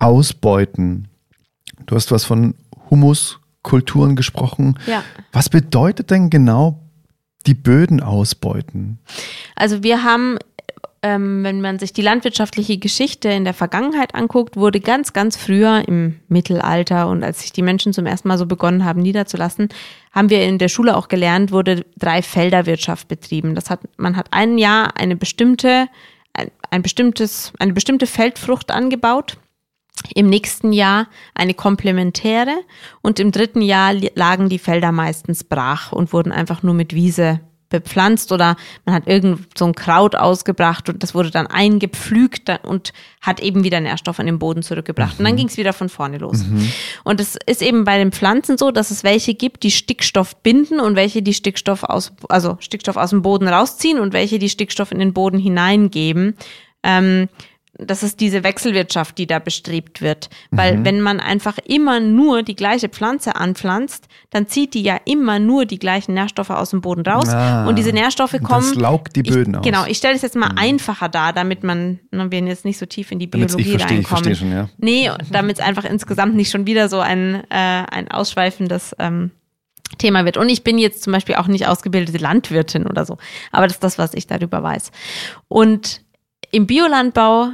[0.00, 1.08] Ausbeuten.
[1.86, 2.54] Du hast was von
[2.90, 4.78] Humuskulturen gesprochen.
[4.86, 5.04] Ja.
[5.32, 6.80] Was bedeutet denn genau
[7.46, 8.98] die Böden ausbeuten?
[9.54, 10.38] Also wir haben
[11.02, 15.86] ähm, wenn man sich die landwirtschaftliche Geschichte in der Vergangenheit anguckt, wurde ganz, ganz früher
[15.86, 19.68] im Mittelalter und als sich die Menschen zum ersten Mal so begonnen haben niederzulassen,
[20.12, 23.54] haben wir in der Schule auch gelernt, wurde drei Felderwirtschaft betrieben.
[23.54, 25.86] Das hat, man hat ein Jahr eine bestimmte,
[26.32, 29.38] ein, ein bestimmtes, eine bestimmte Feldfrucht angebaut.
[30.14, 32.56] Im nächsten Jahr eine komplementäre
[33.02, 37.40] und im dritten Jahr lagen die Felder meistens brach und wurden einfach nur mit Wiese
[37.68, 42.92] bepflanzt oder man hat irgend so ein Kraut ausgebracht und das wurde dann eingepflügt und
[43.20, 45.14] hat eben wieder Nährstoff an den Boden zurückgebracht.
[45.14, 45.18] Mhm.
[45.18, 45.38] Und dann mhm.
[45.38, 46.44] ging es wieder von vorne los.
[46.44, 46.72] Mhm.
[47.04, 50.80] Und es ist eben bei den Pflanzen so, dass es welche gibt, die Stickstoff binden
[50.80, 54.92] und welche die Stickstoff aus, also Stickstoff aus dem Boden rausziehen und welche die Stickstoff
[54.92, 56.36] in den Boden hineingeben.
[56.82, 57.28] Ähm,
[57.78, 60.28] das ist diese Wechselwirtschaft, die da bestrebt wird.
[60.50, 60.84] Weil mhm.
[60.84, 65.64] wenn man einfach immer nur die gleiche Pflanze anpflanzt, dann zieht die ja immer nur
[65.64, 67.28] die gleichen Nährstoffe aus dem Boden raus.
[67.28, 68.68] Ah, und diese Nährstoffe kommen.
[68.68, 69.64] Das laugt die Böden ich, aus.
[69.64, 70.58] Genau, ich stelle es jetzt mal mhm.
[70.58, 74.02] einfacher dar, damit man, wir jetzt nicht so tief in die Biologie ich verstehe, reinkommen.
[74.02, 74.68] Ich verstehe schon, ja.
[74.78, 79.30] Nee, damit es einfach insgesamt nicht schon wieder so ein, äh, ein ausschweifendes ähm,
[79.98, 80.36] Thema wird.
[80.36, 83.18] Und ich bin jetzt zum Beispiel auch nicht ausgebildete Landwirtin oder so.
[83.52, 84.90] Aber das ist das, was ich darüber weiß.
[85.46, 86.02] Und
[86.50, 87.50] im Biolandbau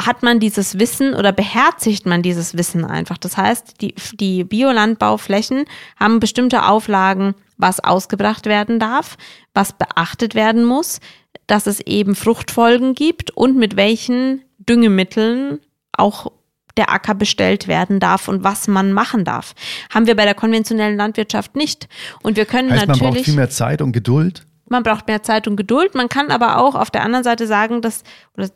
[0.00, 3.16] hat man dieses Wissen oder beherzigt man dieses Wissen einfach.
[3.16, 5.64] Das heißt, die, die Biolandbauflächen
[5.98, 9.16] haben bestimmte Auflagen, was ausgebracht werden darf,
[9.54, 11.00] was beachtet werden muss,
[11.46, 15.60] dass es eben Fruchtfolgen gibt und mit welchen Düngemitteln
[15.92, 16.30] auch
[16.76, 19.54] der Acker bestellt werden darf und was man machen darf.
[19.92, 21.88] Haben wir bei der konventionellen Landwirtschaft nicht.
[22.22, 23.02] Und wir können heißt, natürlich.
[23.02, 24.46] Man braucht viel mehr Zeit und Geduld.
[24.68, 25.94] Man braucht mehr Zeit und Geduld.
[25.94, 28.02] Man kann aber auch auf der anderen Seite sagen, dass,
[28.36, 28.50] oder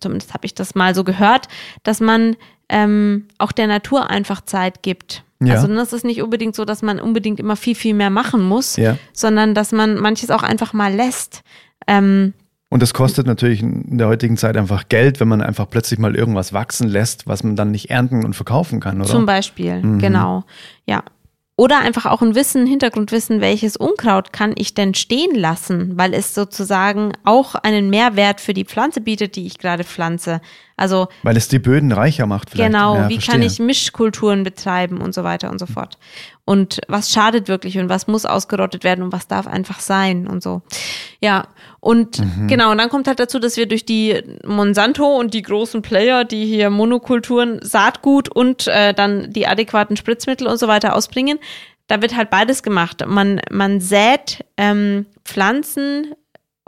[0.00, 1.48] zumindest habe ich das mal so gehört,
[1.82, 2.36] dass man
[2.68, 5.24] ähm, auch der Natur einfach Zeit gibt.
[5.40, 5.54] Ja.
[5.54, 8.76] Also das ist nicht unbedingt so, dass man unbedingt immer viel, viel mehr machen muss,
[8.76, 8.96] ja.
[9.12, 11.42] sondern dass man manches auch einfach mal lässt.
[11.86, 12.32] Ähm,
[12.68, 16.16] und das kostet natürlich in der heutigen Zeit einfach Geld, wenn man einfach plötzlich mal
[16.16, 19.08] irgendwas wachsen lässt, was man dann nicht ernten und verkaufen kann, oder?
[19.08, 19.98] Zum Beispiel, mhm.
[19.98, 20.44] genau.
[20.86, 21.04] Ja.
[21.58, 26.34] Oder einfach auch ein Wissen, Hintergrundwissen, welches Unkraut kann ich denn stehen lassen, weil es
[26.34, 30.42] sozusagen auch einen Mehrwert für die Pflanze bietet, die ich gerade pflanze.
[30.76, 32.50] Also weil es die Böden reicher macht.
[32.50, 32.70] Vielleicht.
[32.70, 33.32] Genau, ja, wie verstehe.
[33.32, 35.96] kann ich Mischkulturen betreiben und so weiter und so fort.
[36.44, 40.42] Und was schadet wirklich und was muss ausgerottet werden und was darf einfach sein und
[40.42, 40.60] so.
[41.22, 41.48] Ja,
[41.86, 42.48] und mhm.
[42.48, 46.24] genau, und dann kommt halt dazu, dass wir durch die Monsanto und die großen Player,
[46.24, 51.38] die hier Monokulturen, Saatgut und äh, dann die adäquaten Spritzmittel und so weiter ausbringen,
[51.86, 53.04] da wird halt beides gemacht.
[53.06, 56.12] Man, man sät ähm, Pflanzen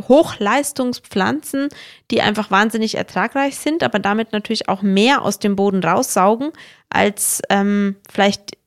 [0.00, 1.70] Hochleistungspflanzen,
[2.12, 6.52] die einfach wahnsinnig ertragreich sind, aber damit natürlich auch mehr aus dem Boden raussaugen
[6.90, 8.57] als ähm, vielleicht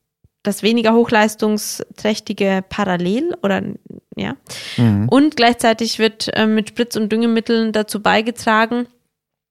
[0.42, 3.62] das weniger hochleistungsträchtige Parallel oder
[4.16, 4.36] ja.
[4.76, 5.08] Mhm.
[5.08, 8.86] Und gleichzeitig wird äh, mit Spritz- und Düngemitteln dazu beigetragen,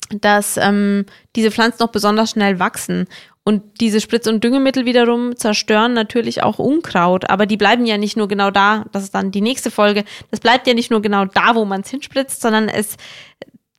[0.09, 3.07] dass ähm, diese Pflanzen noch besonders schnell wachsen.
[3.43, 8.15] Und diese Spritz- und Düngemittel wiederum zerstören natürlich auch Unkraut, aber die bleiben ja nicht
[8.15, 11.25] nur genau da, das ist dann die nächste Folge, das bleibt ja nicht nur genau
[11.25, 12.97] da, wo man es hinspritzt, sondern es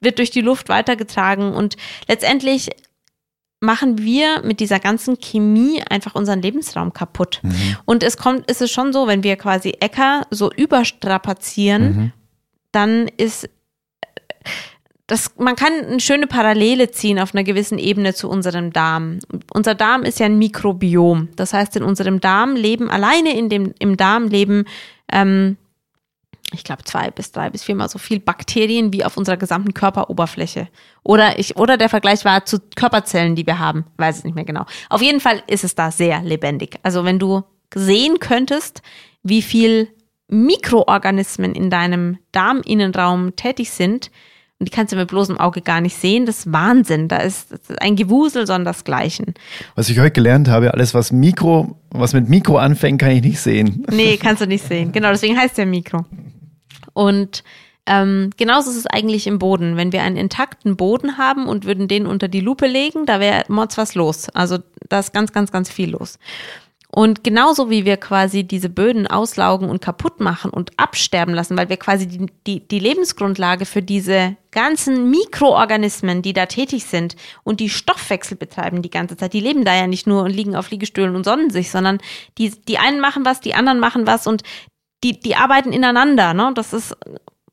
[0.01, 1.77] wird durch die Luft weitergetragen und
[2.09, 2.71] letztendlich
[3.63, 7.39] machen wir mit dieser ganzen Chemie einfach unseren Lebensraum kaputt.
[7.43, 7.77] Mhm.
[7.85, 12.13] Und es kommt, ist es schon so, wenn wir quasi Äcker so überstrapazieren, mhm.
[12.73, 13.49] dann ist
[15.07, 19.19] das, man kann eine schöne Parallele ziehen auf einer gewissen Ebene zu unserem Darm.
[19.53, 21.29] Unser Darm ist ja ein Mikrobiom.
[21.37, 24.65] Das heißt, in unserem Darm leben, alleine in dem, im Darm leben,
[25.13, 25.57] ähm,
[26.53, 30.69] ich glaube, zwei bis drei bis viermal so viel Bakterien wie auf unserer gesamten Körperoberfläche.
[31.03, 33.85] Oder ich, oder der Vergleich war zu Körperzellen, die wir haben.
[33.97, 34.67] Weiß es nicht mehr genau.
[34.89, 36.79] Auf jeden Fall ist es da sehr lebendig.
[36.83, 37.43] Also wenn du
[37.75, 38.83] sehen könntest,
[39.23, 39.89] wie viel
[40.29, 44.11] Mikroorganismen in deinem Darminnenraum tätig sind,
[44.63, 46.25] und die kannst du mit bloßem Auge gar nicht sehen.
[46.25, 47.09] Das ist Wahnsinn.
[47.09, 49.35] Da ist, ist ein Gewusel, sondern das Gleichen.
[49.75, 53.41] Was ich heute gelernt habe, alles was Mikro, was mit Mikro anfängt, kann ich nicht
[53.41, 53.85] sehen.
[53.91, 54.93] Nee, kannst du nicht sehen.
[54.93, 56.05] Genau, deswegen heißt der Mikro.
[56.93, 57.45] Und
[57.87, 59.77] ähm, genauso ist es eigentlich im Boden.
[59.77, 63.45] Wenn wir einen intakten Boden haben und würden den unter die Lupe legen, da wäre
[63.49, 64.29] mords was los.
[64.31, 66.19] Also da ist ganz, ganz, ganz viel los.
[66.95, 71.71] Und genauso wie wir quasi diese Böden auslaugen und kaputt machen und absterben lassen, weil
[71.71, 77.61] wir quasi die, die, die Lebensgrundlage für diese ganzen Mikroorganismen, die da tätig sind und
[77.61, 80.71] die Stoffwechsel betreiben die ganze Zeit, die leben da ja nicht nur und liegen auf
[80.71, 81.97] Liegestühlen und sonnen sich, sondern
[82.37, 84.43] die, die einen machen was, die anderen machen was und
[85.03, 86.35] die, die arbeiten ineinander.
[86.35, 86.53] Ne?
[86.55, 86.97] Das ist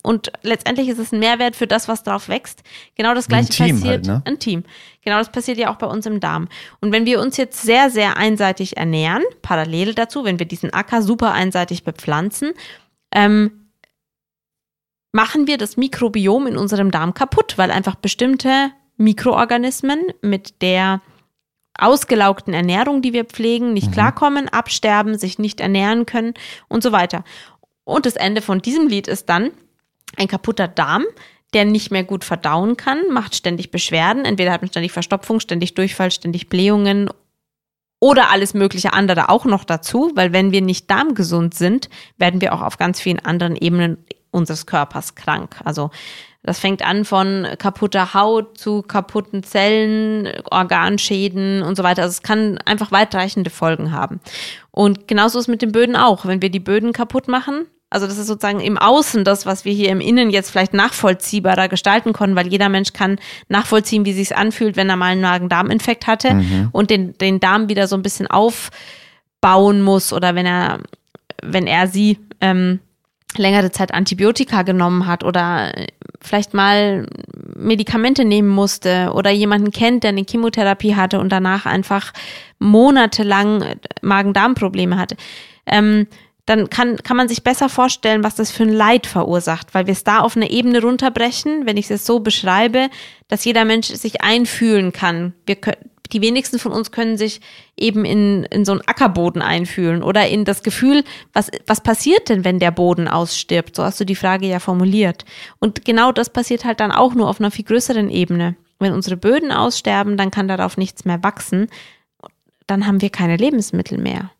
[0.02, 2.64] und letztendlich ist es ein Mehrwert für das, was drauf wächst.
[2.96, 4.08] Genau das gleiche ein Team passiert.
[4.08, 4.22] Halt, ne?
[4.26, 4.64] Ein Team.
[5.04, 6.48] Genau das passiert ja auch bei uns im Darm.
[6.80, 11.02] Und wenn wir uns jetzt sehr, sehr einseitig ernähren, parallel dazu, wenn wir diesen Acker
[11.02, 12.54] super einseitig bepflanzen,
[13.14, 13.72] ähm,
[15.12, 21.02] machen wir das Mikrobiom in unserem Darm kaputt, weil einfach bestimmte Mikroorganismen mit der
[21.80, 23.94] ausgelaugten Ernährung, die wir pflegen, nicht Mhm.
[23.94, 26.34] klarkommen, absterben, sich nicht ernähren können
[26.68, 27.24] und so weiter.
[27.84, 29.52] Und das Ende von diesem Lied ist dann
[30.18, 31.06] ein kaputter Darm,
[31.54, 34.26] der nicht mehr gut verdauen kann, macht ständig Beschwerden.
[34.26, 37.10] Entweder hat man ständig Verstopfung, ständig Durchfall, ständig Blähungen
[38.00, 42.54] oder alles mögliche andere auch noch dazu, weil wenn wir nicht darmgesund sind, werden wir
[42.54, 43.98] auch auf ganz vielen anderen Ebenen
[44.32, 45.60] unseres Körpers krank.
[45.66, 45.90] Also
[46.44, 52.04] das fängt an von kaputter Haut zu kaputten Zellen, Organschäden und so weiter.
[52.04, 54.20] Also es kann einfach weitreichende Folgen haben.
[54.72, 56.26] Und genauso ist es mit den Böden auch.
[56.26, 59.74] Wenn wir die Böden kaputt machen, also das ist sozusagen im Außen das, was wir
[59.74, 64.36] hier im Innen jetzt vielleicht nachvollziehbarer gestalten können, weil jeder Mensch kann nachvollziehen, wie sich
[64.38, 66.70] anfühlt, wenn er mal einen Magen-Darm-Infekt hatte Mhm.
[66.72, 70.80] und den, den Darm wieder so ein bisschen aufbauen muss oder wenn er,
[71.42, 72.80] wenn er sie ähm,
[73.38, 75.72] längere Zeit Antibiotika genommen hat oder
[76.22, 77.08] vielleicht mal
[77.56, 82.14] Medikamente nehmen musste oder jemanden kennt, der eine Chemotherapie hatte und danach einfach
[82.58, 85.16] monatelang Magen-Darm-Probleme hatte.
[85.66, 86.08] Ähm,
[86.46, 89.92] dann kann, kann man sich besser vorstellen, was das für ein Leid verursacht, weil wir
[89.92, 92.90] es da auf eine Ebene runterbrechen, wenn ich es so beschreibe,
[93.28, 95.34] dass jeder Mensch sich einfühlen kann.
[95.46, 95.58] Wir
[96.12, 97.42] die wenigsten von uns können sich
[97.78, 102.44] eben in, in so einen Ackerboden einfühlen oder in das Gefühl, was, was passiert denn,
[102.44, 103.76] wenn der Boden ausstirbt?
[103.76, 105.26] So hast du die Frage ja formuliert.
[105.60, 108.56] Und genau das passiert halt dann auch nur auf einer viel größeren Ebene.
[108.80, 111.68] Wenn unsere Böden aussterben, dann kann darauf nichts mehr wachsen.
[112.66, 114.32] Dann haben wir keine Lebensmittel mehr.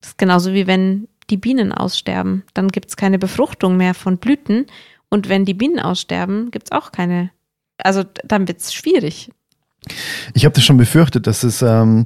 [0.00, 2.44] Das ist genauso wie wenn die Bienen aussterben.
[2.54, 4.66] Dann gibt es keine Befruchtung mehr von Blüten.
[5.10, 7.30] Und wenn die Bienen aussterben, gibt es auch keine.
[7.78, 9.30] Also dann wird es schwierig.
[10.34, 12.04] Ich habe das schon befürchtet, dass es ähm,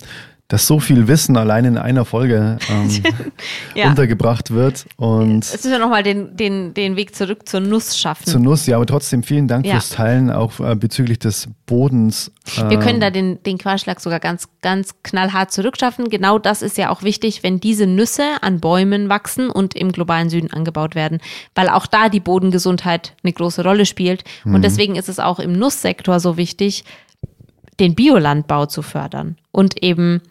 [0.49, 2.91] dass so viel Wissen allein in einer Folge ähm,
[3.75, 3.89] Ja.
[3.89, 4.85] untergebracht wird.
[4.97, 8.27] Und Jetzt müssen wir nochmal den, den, den Weg zurück zur Nuss schaffen.
[8.27, 9.73] zur Nuss, ja, aber trotzdem vielen Dank Ja.
[9.73, 12.33] fürs Teilen, auch äh, bezüglich des Bodens.
[12.69, 16.11] Wir können ähm, da den, den Querschlag sogar ganz, ganz knallhart zurückschaffen.
[16.11, 20.29] Genau das ist ja auch wichtig, wenn diese Nüsse an Bäumen wachsen und im globalen
[20.29, 21.21] Süden angebaut werden,
[21.55, 24.25] weil auch da die Bodengesundheit eine große Rolle spielt.
[24.45, 24.57] Mhm.
[24.57, 26.85] Und deswegen ist es auch im Nusssektor so wichtig,
[27.83, 30.23] den Biolandbau zu fördern und eben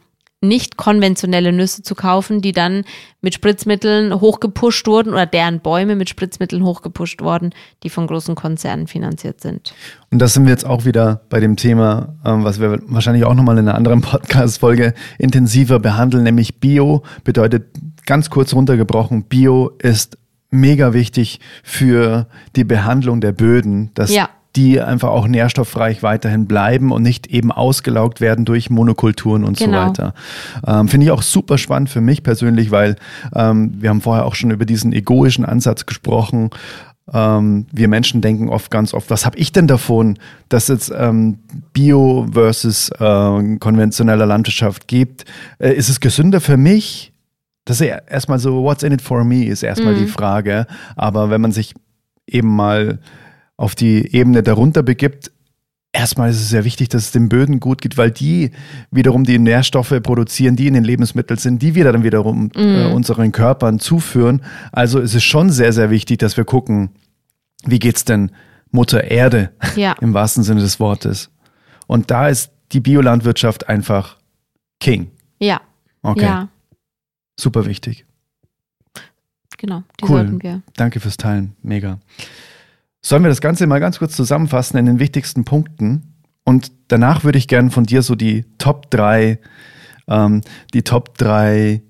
[0.44, 2.84] nicht konventionelle Nüsse zu kaufen, die dann
[3.22, 7.52] mit Spritzmitteln hochgepusht wurden oder deren Bäume mit Spritzmitteln hochgepusht wurden,
[7.84, 9.76] die von großen Konzernen finanziert sind.
[10.10, 13.36] Und das sind wir jetzt auch wieder bei dem Thema, ähm, was wir wahrscheinlich auch
[13.36, 17.68] nochmal in einer anderen Podcast-Folge intensiver behandeln, nämlich Bio bedeutet
[18.08, 20.18] ganz kurz runtergebrochen, Bio ist
[20.50, 24.30] mega wichtig für die Behandlung der Böden, dass Ja.
[24.56, 29.84] Die einfach auch nährstoffreich weiterhin bleiben und nicht eben ausgelaugt werden durch Monokulturen und Genau.
[29.84, 30.14] so weiter.
[30.68, 32.98] Ähm, Finde ich auch super spannend für mich persönlich, weil
[33.34, 36.50] ähm, wir haben vorher auch schon über diesen egoischen Ansatz gesprochen.
[37.14, 40.18] Ähm, wir Menschen denken oft ganz oft, was habe ich denn davon,
[40.50, 41.40] dass es ähm,
[41.74, 45.26] Bio versus äh, konventioneller Landwirtschaft gibt?
[45.60, 47.14] Äh, ist es gesünder für mich?
[47.66, 50.00] Das ist ja erstmal so, what's in it for me, ist erstmal Mhm.
[50.00, 50.68] die Frage.
[50.96, 51.74] Aber wenn man sich
[52.28, 53.00] eben mal
[53.62, 55.32] auf die Ebene darunter begibt,
[55.93, 58.52] erstmal ist es sehr wichtig, dass es den Böden gut geht, weil die
[58.89, 63.32] wiederum die Nährstoffe produzieren, die in den Lebensmitteln sind, die wir dann wiederum äh, unseren
[63.32, 64.41] Körpern zuführen.
[64.71, 66.89] Also ist es schon sehr, sehr wichtig, dass wir gucken,
[67.65, 68.32] wie geht's denn
[68.71, 69.93] Mutter Erde Ja.
[70.02, 71.30] im wahrsten Sinne des Wortes.
[71.88, 74.17] Und da ist die Biolandwirtschaft einfach
[74.80, 75.12] King.
[75.39, 75.62] Ja.
[76.04, 76.47] Okay, Ja,
[77.39, 78.06] super wichtig.
[79.58, 79.84] genau.
[80.00, 80.10] Die Cool.
[80.17, 80.62] sollten wir.
[80.78, 81.54] Danke fürs Teilen.
[81.62, 82.00] Mega.
[83.02, 86.16] Sollen wir das Ganze mal ganz kurz zusammenfassen in den wichtigsten Punkten?
[86.44, 89.40] Und danach würde ich gerne von dir so die Top 3,
[90.08, 90.42] ähm,
[90.74, 91.82] die Top 3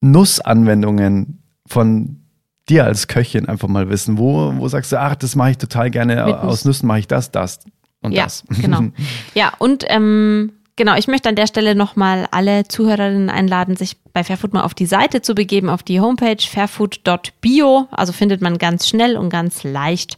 [0.00, 2.20] Nussanwendungen von
[2.68, 4.18] dir als Köchin einfach mal wissen.
[4.18, 6.64] Wo, wo sagst du, ach, das mache ich total gerne, Mit aus.
[6.64, 7.60] Nüssen mache ich das, das
[8.02, 8.44] und ja, das.
[8.60, 8.82] genau.
[9.34, 14.24] Ja, und ähm, genau, ich möchte an der Stelle nochmal alle Zuhörerinnen einladen, sich bei
[14.24, 17.86] Fairfood mal auf die Seite zu begeben, auf die Homepage fairfood.bio.
[17.90, 20.16] Also findet man ganz schnell und ganz leicht.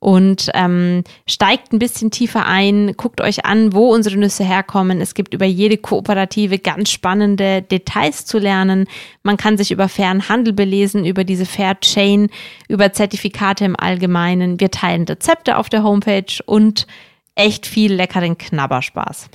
[0.00, 5.00] Und ähm, steigt ein bisschen tiefer ein, guckt euch an, wo unsere Nüsse herkommen.
[5.00, 8.86] Es gibt über jede Kooperative ganz spannende Details zu lernen.
[9.22, 12.28] Man kann sich über fairen Handel belesen, über diese Fair Chain,
[12.68, 14.60] über Zertifikate im Allgemeinen.
[14.60, 16.86] Wir teilen Rezepte auf der Homepage und
[17.34, 19.30] echt viel leckeren Knabberspaß.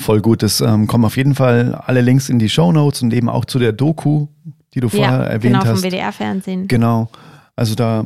[0.00, 0.42] Voll gut.
[0.42, 3.44] Es ähm, kommen auf jeden Fall alle Links in die Show Notes und eben auch
[3.44, 4.28] zu der Doku,
[4.74, 5.80] die du vorher ja, erwähnt genau, hast.
[5.82, 6.68] vom WDR-Fernsehen.
[6.68, 7.08] Genau.
[7.54, 8.04] Also da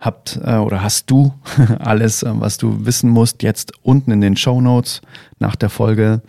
[0.00, 1.32] habt äh, oder hast du
[1.78, 5.02] alles, äh, was du wissen musst, jetzt unten in den Show Notes
[5.38, 6.22] nach der Folge.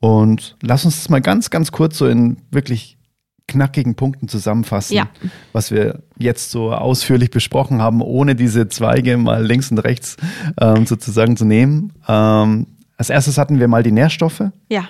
[0.00, 2.96] Und lass uns das mal ganz, ganz kurz so in wirklich
[3.46, 5.08] knackigen Punkten zusammenfassen, Ja.
[5.52, 10.16] was wir jetzt so ausführlich besprochen haben, ohne diese Zweige mal links und rechts
[10.58, 11.92] ähm, sozusagen zu nehmen.
[12.08, 12.66] Ähm,
[12.96, 14.50] als erstes hatten wir mal die Nährstoffe.
[14.68, 14.88] Ja.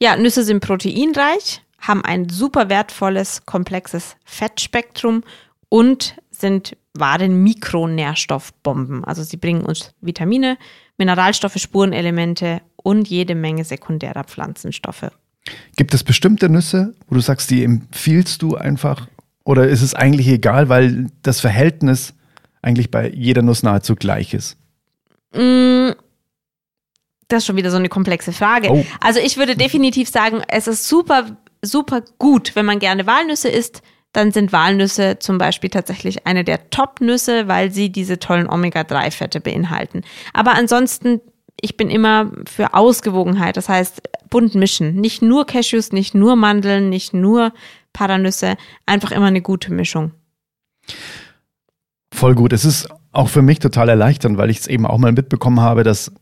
[0.00, 5.22] Ja, Nüsse sind proteinreich, haben ein super wertvolles, komplexes Fettspektrum
[5.68, 9.04] und sind wahre Mikronährstoffbomben.
[9.04, 10.56] Also sie bringen uns Vitamine,
[10.96, 15.10] Mineralstoffe, Spurenelemente und jede Menge sekundärer Pflanzenstoffe.
[15.76, 19.06] Gibt es bestimmte Nüsse, wo du sagst, die empfiehlst du einfach?
[19.44, 22.14] Oder ist es eigentlich egal, weil das Verhältnis
[22.62, 24.56] eigentlich bei jeder Nuss nahezu gleich ist?
[25.34, 25.90] Mm,
[27.30, 28.70] Das ist schon wieder so eine komplexe Frage.
[28.70, 28.84] Oh.
[29.00, 33.82] Also ich würde definitiv sagen, es ist super, super gut, wenn man gerne Walnüsse isst.
[34.12, 40.02] Dann sind Walnüsse zum Beispiel tatsächlich eine der Top-Nüsse, weil sie diese tollen Omega-3-Fette beinhalten.
[40.32, 41.20] Aber ansonsten,
[41.60, 43.56] ich bin immer für Ausgewogenheit.
[43.56, 44.96] Das heißt, bunt mischen.
[44.96, 47.52] Nicht nur Cashews, nicht nur Mandeln, nicht nur
[47.92, 48.56] Paranüsse.
[48.84, 50.10] Einfach immer eine gute Mischung.
[52.12, 52.52] Voll gut.
[52.52, 55.84] Es ist auch für mich total erleichternd, weil ich es eben auch mal mitbekommen habe,
[55.84, 56.12] dass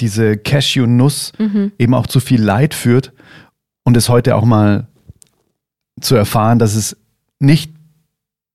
[0.00, 1.32] diese Cashew-Nuss
[1.78, 3.12] eben auch zu viel Leid führt
[3.84, 4.86] und es heute auch mal
[6.00, 6.96] zu erfahren, dass es
[7.38, 7.72] nicht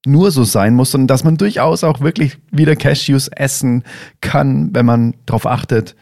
[0.05, 3.84] nur so sein muss, sondern dass man durchaus auch wirklich wieder Cashews essen
[4.21, 5.95] kann, wenn man darauf achtet,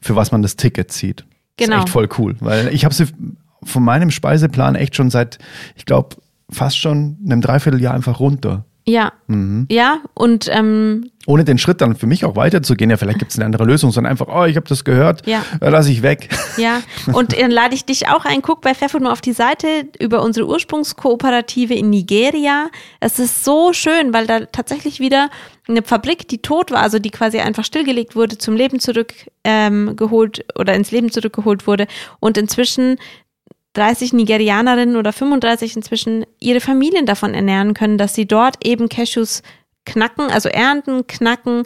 [0.00, 1.20] für was man das Ticket zieht.
[1.56, 1.76] Das Genau.
[1.78, 3.06] ist echt voll cool, weil ich habe sie
[3.62, 5.38] von meinem Speiseplan echt schon seit,
[5.76, 6.16] ich glaube,
[6.50, 8.64] fast schon einem Dreivierteljahr einfach runter.
[8.86, 9.12] Ja,
[9.70, 13.38] ja, und ähm, Ohne den Schritt dann für mich auch weiterzugehen, ja, vielleicht gibt es
[13.38, 15.42] eine andere Lösung, sondern einfach, oh, ich habe das gehört, Ja.
[15.62, 16.28] äh, lass ich weg.
[16.58, 16.82] Ja,
[17.14, 18.42] und dann lade ich dich auch ein.
[18.42, 19.66] Guck bei Pfeffernuhr auf die Seite
[20.00, 22.66] über unsere Ursprungskooperative in Nigeria.
[23.00, 25.30] Es ist so schön, weil da tatsächlich wieder
[25.66, 29.96] eine Fabrik, die tot war, also die quasi einfach stillgelegt wurde, zum Leben zurückgeholt ähm,
[30.58, 31.86] oder ins Leben zurückgeholt wurde
[32.20, 32.96] und inzwischen
[33.74, 39.42] 30 Nigerianerinnen oder 35 inzwischen ihre Familien davon ernähren können, dass sie dort eben Cashews
[39.84, 41.64] knacken, also ernten, knacken,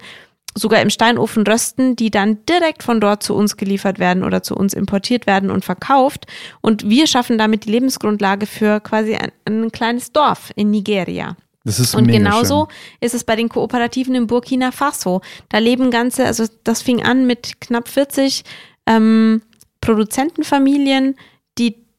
[0.54, 4.54] sogar im Steinofen rösten, die dann direkt von dort zu uns geliefert werden oder zu
[4.54, 6.26] uns importiert werden und verkauft.
[6.60, 11.36] Und wir schaffen damit die Lebensgrundlage für quasi ein, ein kleines Dorf in Nigeria.
[11.64, 12.98] Das ist Und genauso schön.
[13.00, 15.20] ist es bei den Kooperativen in Burkina Faso.
[15.50, 18.42] Da leben ganze, also das fing an mit knapp 40
[18.86, 19.42] ähm,
[19.80, 21.16] Produzentenfamilien,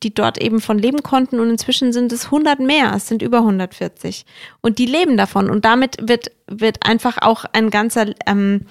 [0.04, 3.40] die, dort eben von leben konnten und inzwischen sind es 100 mehr, es sind über
[3.40, 4.26] 140.
[4.62, 8.66] Und die leben davon und damit wird, wird einfach auch ein ganzer, ähm,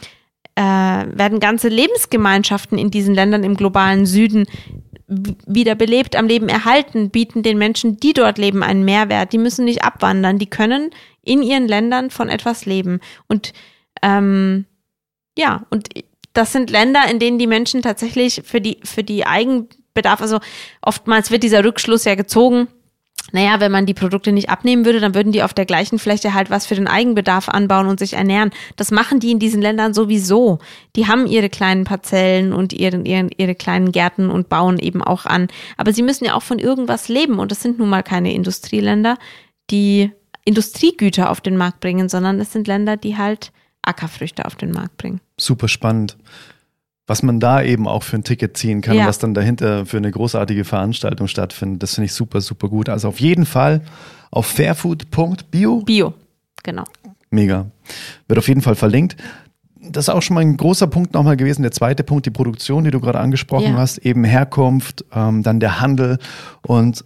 [0.54, 4.46] äh, werden ganze Lebensgemeinschaften in diesen Ländern im globalen Süden
[5.08, 9.32] wieder belebt, am Leben erhalten, bieten den Menschen, die dort leben, einen Mehrwert.
[9.32, 10.90] Die müssen nicht abwandern, die können
[11.22, 13.00] in ihren Ländern von etwas leben.
[13.26, 13.54] Und
[14.02, 14.66] ähm,
[15.36, 15.88] ja, und
[16.34, 19.24] das sind Länder, in denen die Menschen tatsächlich für die, für die
[19.99, 20.38] Eigenbedarf, also
[20.82, 22.68] oftmals wird dieser Rückschluss ja gezogen,
[23.32, 26.32] naja, wenn man die Produkte nicht abnehmen würde, dann würden die auf der gleichen Fläche
[26.32, 28.53] halt was für den Eigenbedarf anbauen und sich ernähren.
[28.76, 30.61] Das machen die in diesen Ländern sowieso.
[30.96, 35.26] Die haben ihre kleinen Parzellen und ihren, ihren, ihre kleinen Gärten und bauen eben auch
[35.26, 35.49] an.
[35.76, 39.18] Aber sie müssen ja auch von irgendwas leben und das sind nun mal keine Industrieländer,
[39.68, 40.11] die
[40.46, 44.96] Industriegüter auf den Markt bringen, sondern es sind Länder, die halt Ackerfrüchte auf den Markt
[44.96, 45.20] bringen.
[45.36, 46.16] Super spannend.
[47.09, 49.06] Was man da eben auch für ein Ticket ziehen kann, Ja.
[49.06, 52.88] was dann dahinter für eine großartige Veranstaltung stattfindet, das finde ich super, super gut.
[52.88, 53.80] Also auf jeden Fall
[54.30, 55.80] auf fairfood.bio.
[55.82, 56.14] Bio,
[56.62, 56.84] genau.
[57.30, 57.66] Mega.
[58.28, 59.16] Wird auf jeden Fall verlinkt.
[59.80, 61.62] Das ist auch schon mal ein großer Punkt nochmal gewesen.
[61.62, 63.78] Der zweite Punkt, die Produktion, die du gerade angesprochen Ja.
[63.78, 66.18] hast, eben Herkunft, ähm, dann der Handel.
[66.62, 67.04] Und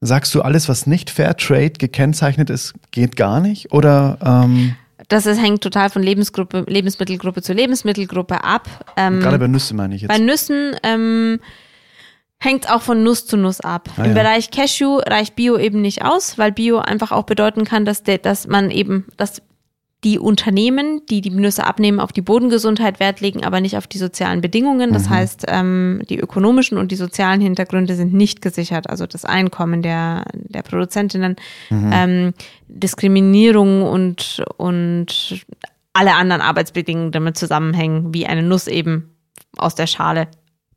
[0.00, 3.72] sagst du, alles, was nicht Fairtrade gekennzeichnet ist, geht gar nicht?
[3.72, 4.76] Oder ähm,
[5.08, 8.68] Das ist, hängt total von Lebensgruppe, Lebensmittelgruppe zu Lebensmittelgruppe ab.
[8.96, 10.08] Ähm, gerade bei Nüsse meine ich jetzt?
[10.08, 11.40] Bei Nüssen ähm,
[12.38, 13.88] hängt auch von Nuss zu Nuss ab.
[13.96, 14.22] Ah, Im ja.
[14.22, 18.18] Bereich Cashew reicht Bio eben nicht aus, weil Bio einfach auch bedeuten kann, dass, der,
[18.18, 19.42] dass man eben, dass
[20.06, 23.98] die Unternehmen, die die Nüsse abnehmen, auf die Bodengesundheit Wert legen, aber nicht auf die
[23.98, 24.90] sozialen Bedingungen.
[24.90, 24.94] Mhm.
[24.94, 28.88] Das heißt, ähm, die ökonomischen und die sozialen Hintergründe sind nicht gesichert.
[28.88, 31.34] Also das Einkommen der, der Produzentinnen,
[31.70, 31.90] Mhm.
[31.92, 32.34] ähm,
[32.68, 35.44] Diskriminierung und, und
[35.92, 39.10] alle anderen Arbeitsbedingungen damit zusammenhängen, wie eine Nuss eben
[39.56, 40.28] aus der Schale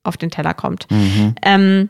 [0.02, 0.88] auf den Teller kommt.
[0.90, 1.36] Mhm.
[1.44, 1.90] Ähm,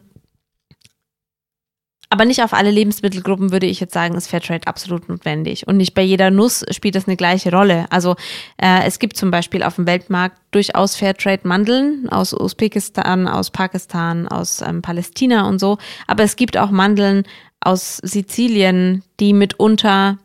[2.10, 5.68] aber nicht auf alle Lebensmittelgruppen würde ich jetzt sagen, ist Fairtrade absolut notwendig.
[5.68, 7.86] Und nicht bei jeder Nuss spielt das eine gleiche Rolle.
[7.92, 8.16] Also
[8.58, 14.62] äh, es gibt zum Beispiel auf dem Weltmarkt durchaus Fairtrade-Mandeln aus Usbekistan, aus Pakistan, aus
[14.62, 15.78] ähm, Palästina und so.
[16.08, 17.24] Aber es gibt auch Mandeln
[17.62, 20.18] aus Sizilien, die mitunter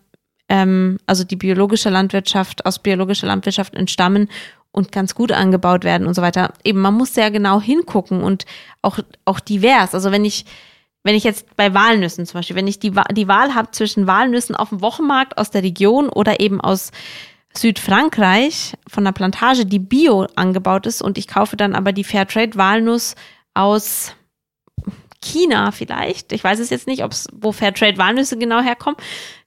[0.49, 4.29] ähm, also die biologische Landwirtschaft, aus biologischer Landwirtschaft entstammen
[4.73, 6.53] und ganz gut angebaut werden und so weiter.
[6.65, 8.45] Eben, man muss sehr genau hingucken und
[8.83, 9.95] auch, auch divers.
[9.95, 10.45] Also wenn ich,
[11.05, 14.57] wenn ich jetzt bei Walnüssen zum Beispiel, wenn ich die, die Wahl habe zwischen Walnüssen
[14.57, 16.91] auf dem Wochenmarkt aus der Region oder eben aus
[17.57, 22.57] Südfrankreich von einer Plantage, die bio angebaut ist und ich kaufe dann aber die Fairtrade
[22.57, 23.15] Walnuss
[23.53, 24.15] aus
[25.23, 26.33] China vielleicht.
[26.33, 28.97] Ich weiß es jetzt nicht, ob es wo Fairtrade Walnüsse genau herkommen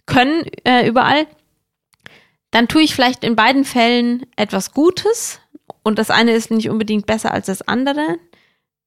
[0.05, 1.27] können äh, überall.
[2.51, 5.41] Dann tue ich vielleicht in beiden Fällen etwas Gutes
[5.83, 8.17] und das eine ist nicht unbedingt besser als das andere.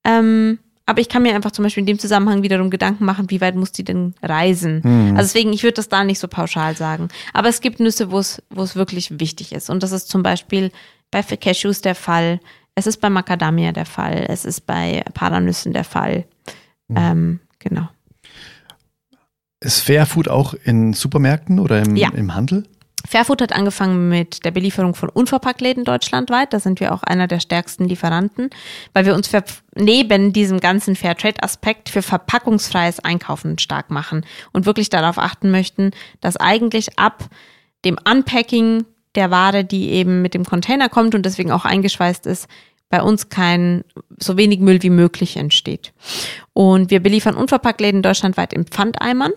[0.05, 0.61] Ähm,
[0.91, 3.55] aber ich kann mir einfach zum Beispiel in dem Zusammenhang wiederum Gedanken machen, wie weit
[3.55, 4.81] muss die denn reisen?
[4.83, 5.17] Mhm.
[5.17, 7.07] Also deswegen, ich würde das da nicht so pauschal sagen.
[7.33, 9.71] Aber es gibt Nüsse, wo es, wo es wirklich wichtig ist.
[9.71, 10.73] Und das ist zum Beispiel
[11.13, 12.41] bei Cashews der Fall.
[12.75, 14.27] Es ist bei Macadamia der Fall.
[14.29, 16.25] Es ist bei Paranüssen der Fall.
[16.89, 16.97] Mhm.
[16.97, 17.89] Ähm, genau.
[19.61, 22.09] Ist Fairfood auch in Supermärkten oder im, ja.
[22.09, 22.65] im Handel?
[23.11, 26.53] Fairfood hat angefangen mit der Belieferung von Unverpacktläden deutschlandweit.
[26.53, 28.51] Da sind wir auch einer der stärksten Lieferanten,
[28.93, 29.43] weil wir uns für,
[29.75, 35.91] neben diesem ganzen Fairtrade-Aspekt für verpackungsfreies Einkaufen stark machen und wirklich darauf achten möchten,
[36.21, 37.25] dass eigentlich ab
[37.85, 38.85] dem Unpacking
[39.17, 42.47] der Ware, die eben mit dem Container kommt und deswegen auch eingeschweißt ist,
[42.91, 43.83] bei uns kein
[44.19, 45.93] so wenig Müll wie möglich entsteht.
[46.53, 49.33] Und wir beliefern Unverpacktläden deutschlandweit in Pfandeimern.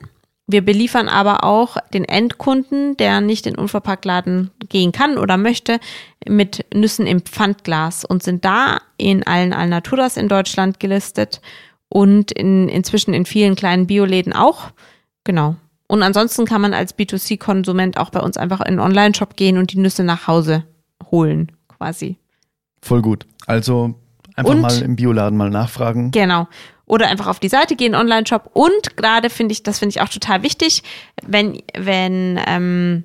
[0.45, 5.79] Wir beliefern aber auch den Endkunden, der nicht in Unverpacktladen gehen kann oder möchte,
[6.27, 11.41] mit Nüssen im Pfandglas und sind da in allen Alnaturas in Deutschland gelistet
[11.87, 14.71] und in, inzwischen in vielen kleinen Bioläden auch.
[15.23, 15.55] Genau.
[15.87, 19.71] Und ansonsten kann man als B2C-Konsument auch bei uns einfach in einen Online-Shop gehen und
[19.71, 20.65] die Nüsse nach Hause
[21.09, 22.17] holen, quasi.
[22.81, 23.25] Voll gut.
[23.45, 23.95] Also
[24.35, 26.11] einfach und, mal im Bioladen mal nachfragen.
[26.11, 26.47] Genau
[26.86, 28.49] oder einfach auf die Seite gehen, Online-Shop.
[28.53, 30.84] Und gerade finde ich, das finde ich auch total wichtig,
[31.25, 33.03] wenn, wenn ähm,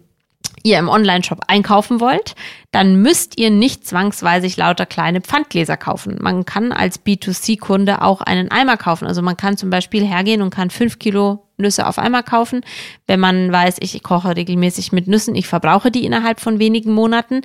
[0.62, 2.34] ihr im Online-Shop einkaufen wollt,
[2.70, 6.18] dann müsst ihr nicht zwangsweise lauter kleine Pfandgläser kaufen.
[6.20, 9.06] Man kann als B2C-Kunde auch einen Eimer kaufen.
[9.06, 12.62] Also man kann zum Beispiel hergehen und kann fünf Kilo Nüsse auf einmal kaufen.
[13.06, 17.42] Wenn man weiß, ich koche regelmäßig mit Nüssen, ich verbrauche die innerhalb von wenigen Monaten,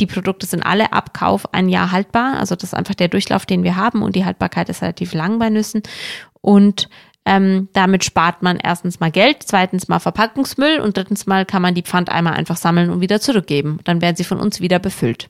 [0.00, 2.38] die Produkte sind alle ab Kauf ein Jahr haltbar.
[2.38, 5.38] Also das ist einfach der Durchlauf, den wir haben und die Haltbarkeit ist relativ lang
[5.38, 5.82] bei Nüssen.
[6.40, 6.88] Und
[7.26, 11.74] ähm, damit spart man erstens mal Geld, zweitens mal Verpackungsmüll und drittens mal kann man
[11.74, 13.78] die Pfandeimer einfach sammeln und wieder zurückgeben.
[13.84, 15.28] Dann werden sie von uns wieder befüllt.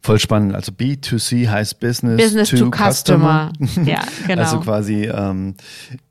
[0.00, 0.54] Voll spannend.
[0.54, 3.52] Also B2C heißt Business, Business to, to Customer.
[3.60, 3.88] customer.
[3.88, 4.42] Ja, genau.
[4.42, 5.56] Also quasi ähm,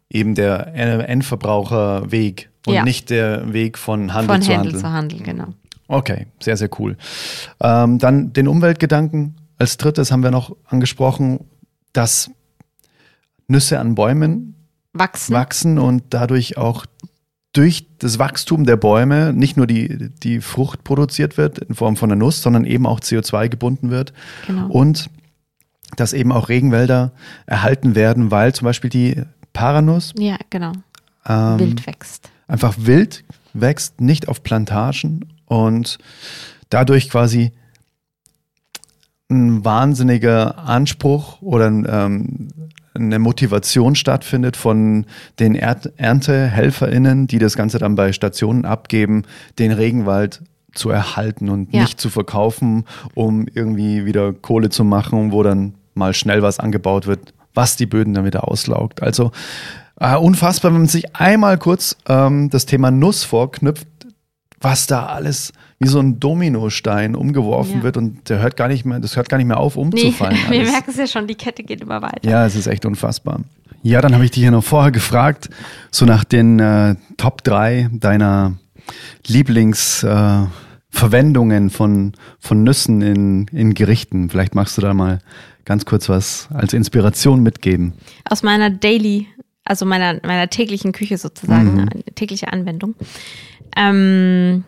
[0.10, 2.84] eben der Endverbraucherweg und ja.
[2.84, 4.74] nicht der Weg von Handel von zu Handel.
[4.74, 5.48] Handel zu Handel, genau.
[5.94, 6.98] Okay, sehr, sehr cool.
[7.62, 9.36] Ähm, dann den Umweltgedanken.
[9.60, 11.42] Als drittes haben wir noch angesprochen,
[11.94, 12.32] dass
[13.48, 14.56] Nüsse an Bäumen
[14.94, 16.88] wachsen, wachsen und dadurch auch
[17.54, 22.12] durch das Wachstum der Bäume nicht nur die, die Frucht produziert wird in Form von
[22.12, 24.14] einer Nuss, sondern eben auch CO2 gebunden wird.
[24.48, 24.70] Genau.
[24.70, 25.12] Und
[25.96, 27.12] dass eben auch Regenwälder
[27.46, 29.22] erhalten werden, weil zum Beispiel die
[29.54, 30.72] Paranuss ja, genau.
[31.28, 32.32] Ähm, wild wächst.
[32.48, 33.24] Einfach wild
[33.54, 36.00] wächst, nicht auf Plantagen und
[36.70, 37.52] dadurch quasi
[39.30, 42.50] ein wahnsinniger Anspruch oder ähm,
[42.94, 45.06] eine Motivation stattfindet von
[45.40, 49.24] den er ErntehelferInnen, die das Ganze dann bei Stationen abgeben,
[49.60, 50.42] den Regenwald
[50.74, 51.82] zu erhalten und ja.
[51.82, 57.08] nicht zu verkaufen, um irgendwie wieder Kohle zu machen, wo dann mal schnell was angebaut
[57.08, 59.04] wird, was die Böden dann wieder auslaugt.
[59.04, 59.32] Also
[60.00, 63.88] äh, unfassbar, wenn man sich einmal kurz ähm, das Thema Nuss vorknüpft,
[64.64, 67.84] was da alles wie so ein Dominostein umgeworfen ja.
[67.84, 70.38] wird und der hört gar nicht mehr, das hört gar nicht mehr auf, umzufallen.
[70.50, 72.30] Nee, wir merken es ja schon, die Kette geht immer weiter.
[72.30, 73.42] Ja, es ist echt unfassbar.
[73.82, 75.50] Ja, dann habe ich dich ja noch vorher gefragt,
[75.92, 78.54] so nach den äh, Top 3 deiner
[79.28, 84.30] Lieblingsverwendungen äh, von, von Nüssen in, in Gerichten.
[84.30, 85.20] Vielleicht magst du da mal
[85.66, 87.92] ganz kurz was als Inspiration mitgeben.
[88.24, 89.28] Aus meiner Daily,
[89.66, 91.90] also meiner, meiner täglichen Küche sozusagen, mhm.
[92.16, 92.96] tägliche Anwendung.
[93.76, 94.64] Ähm,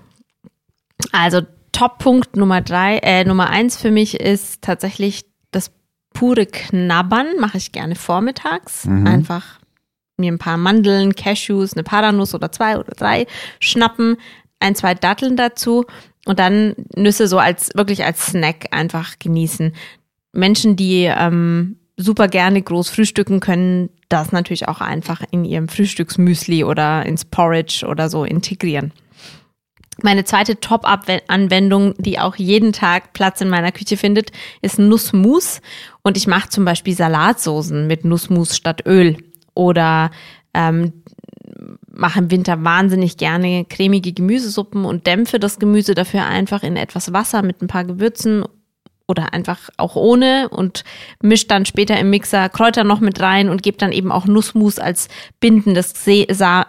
[1.11, 1.41] also
[1.71, 5.71] Top-Punkt Nummer drei, äh, Nummer eins für mich ist tatsächlich das
[6.13, 7.37] pure Knabbern.
[7.39, 8.85] Mache ich gerne vormittags.
[8.85, 9.07] Mhm.
[9.07, 9.59] Einfach
[10.17, 13.27] mir ein paar Mandeln, Cashews, eine Paranuss oder zwei oder drei
[13.59, 14.17] schnappen,
[14.59, 15.85] ein, zwei Datteln dazu
[16.25, 19.73] und dann Nüsse so als wirklich als Snack einfach genießen.
[20.31, 26.63] Menschen, die ähm, super gerne groß frühstücken können, das natürlich auch einfach in ihrem Frühstücksmüsli
[26.63, 28.91] oder ins Porridge oder so integrieren.
[30.01, 34.31] Meine zweite Top-Up-Anwendung, die auch jeden Tag Platz in meiner Küche findet,
[34.61, 35.61] ist Nussmus.
[36.03, 39.15] Und ich mache zum Beispiel Salatsoßen mit Nussmus statt Öl.
[39.53, 40.11] Oder
[40.53, 40.91] ähm,
[41.89, 47.13] mache im Winter wahnsinnig gerne cremige Gemüsesuppen und dämpfe das Gemüse dafür einfach in etwas
[47.13, 48.43] Wasser mit ein paar Gewürzen
[49.07, 50.83] oder einfach auch ohne und
[51.21, 54.79] mische dann später im Mixer Kräuter noch mit rein und gebe dann eben auch Nussmus
[54.79, 55.07] als
[55.39, 55.93] bindendes
[56.29, 56.65] Sa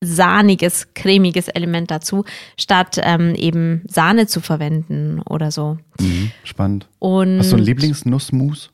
[0.00, 2.24] sahniges, cremiges Element dazu,
[2.56, 5.78] statt ähm, eben Sahne zu verwenden oder so.
[5.98, 6.88] Mhm, spannend.
[7.00, 8.70] Und Hast du einen Lieblingsnussmus?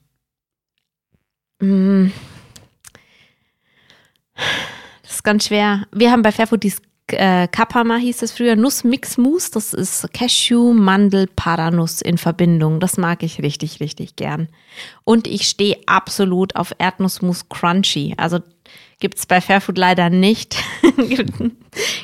[1.60, 2.08] Mm.
[5.02, 5.86] Das ist ganz schwer.
[5.92, 9.50] Wir haben bei Fairfood dieses äh, Kapama hieß es früher, Nussmixmus.
[9.50, 12.80] Das ist Cashew, Mandel, Paranuss in Verbindung.
[12.80, 14.48] Das mag ich richtig, richtig gern.
[15.04, 18.14] Und ich stehe absolut auf Erdnussmus Crunchy.
[18.16, 18.40] Also
[19.00, 20.56] gibt es bei Fairfood leider nicht.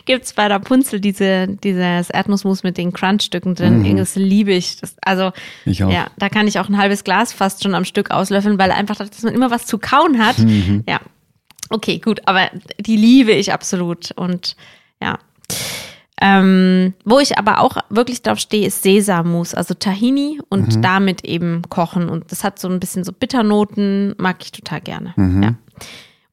[0.04, 3.82] gibt es bei Rapunzel diese, dieses Erdnussmus mit den Crunchstücken drin.
[3.82, 3.96] Mhm.
[3.96, 4.76] Das liebe ich.
[4.80, 5.32] Das, also
[5.64, 5.90] Ich auch.
[5.90, 8.96] ja, da kann ich auch ein halbes Glas fast schon am Stück auslöffeln, weil einfach,
[8.96, 10.38] dass man immer was zu kauen hat.
[10.38, 10.84] Mhm.
[10.86, 11.00] Ja.
[11.70, 14.10] Okay, gut, aber die liebe ich absolut.
[14.12, 14.56] Und
[15.02, 15.18] ja.
[16.22, 20.82] Ähm, wo ich aber auch wirklich drauf stehe, ist Sesammus, also Tahini und Mhm.
[20.82, 22.10] damit eben kochen.
[22.10, 25.14] Und das hat so ein bisschen so Bitternoten, mag ich total gerne.
[25.16, 25.42] Mhm.
[25.42, 25.54] Ja.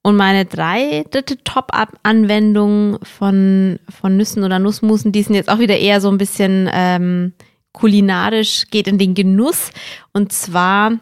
[0.02, 5.78] Und meine drei dritte Top-Up-Anwendung von, von Nüssen oder Nussmusen, die sind jetzt auch wieder
[5.78, 7.34] eher so ein bisschen ähm,
[7.72, 9.72] kulinarisch, geht in den Genuss.
[10.14, 10.94] Und zwar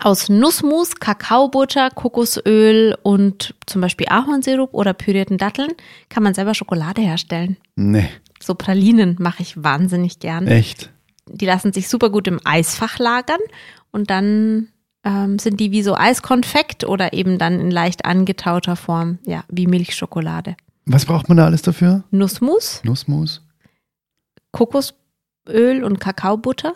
[0.00, 5.72] aus Nussmus, Kakaobutter, Kokosöl und zum Beispiel Ahornsirup oder pürierten Datteln
[6.08, 7.56] kann man selber Schokolade herstellen.
[7.76, 8.08] Nee,
[8.42, 10.46] So Pralinen mache ich wahnsinnig gern.
[10.46, 10.90] echt.
[11.26, 13.40] Die lassen sich super gut im Eisfach lagern
[13.92, 14.68] und dann
[15.04, 19.66] ähm, sind die wie so Eiskonfekt oder eben dann in leicht angetauter Form, ja, wie
[19.66, 20.56] Milchschokolade.
[20.86, 22.04] Was braucht man da alles dafür?
[22.10, 23.40] Nussmus, Nussmus?
[24.52, 26.74] Kokosöl und Kakaobutter.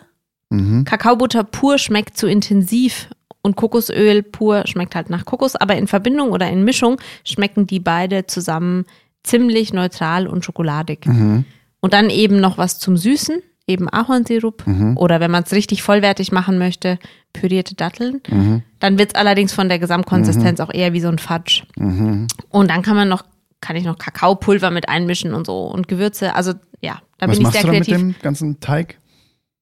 [0.49, 0.83] Mhm.
[0.85, 3.09] Kakaobutter pur schmeckt zu intensiv
[3.41, 7.79] und Kokosöl pur schmeckt halt nach Kokos, aber in Verbindung oder in Mischung schmecken die
[7.79, 8.85] beide zusammen
[9.23, 11.05] ziemlich neutral und schokoladig.
[11.05, 11.45] Mhm.
[11.81, 14.97] Und dann eben noch was zum Süßen, eben Ahornsirup Mhm.
[14.97, 16.97] oder wenn man es richtig vollwertig machen möchte,
[17.31, 18.21] pürierte Datteln.
[18.27, 18.63] Mhm.
[18.79, 21.63] Dann wird es allerdings von der Gesamtkonsistenz auch eher wie so ein Fudge.
[21.77, 22.27] Mhm.
[22.49, 23.23] Und dann kann man noch,
[23.61, 26.33] kann ich noch Kakaopulver mit einmischen und so und Gewürze.
[26.35, 28.01] Also ja, da Was bin ich machst sehr du dann mit kreativ.
[28.01, 28.97] dem ganzen Teig?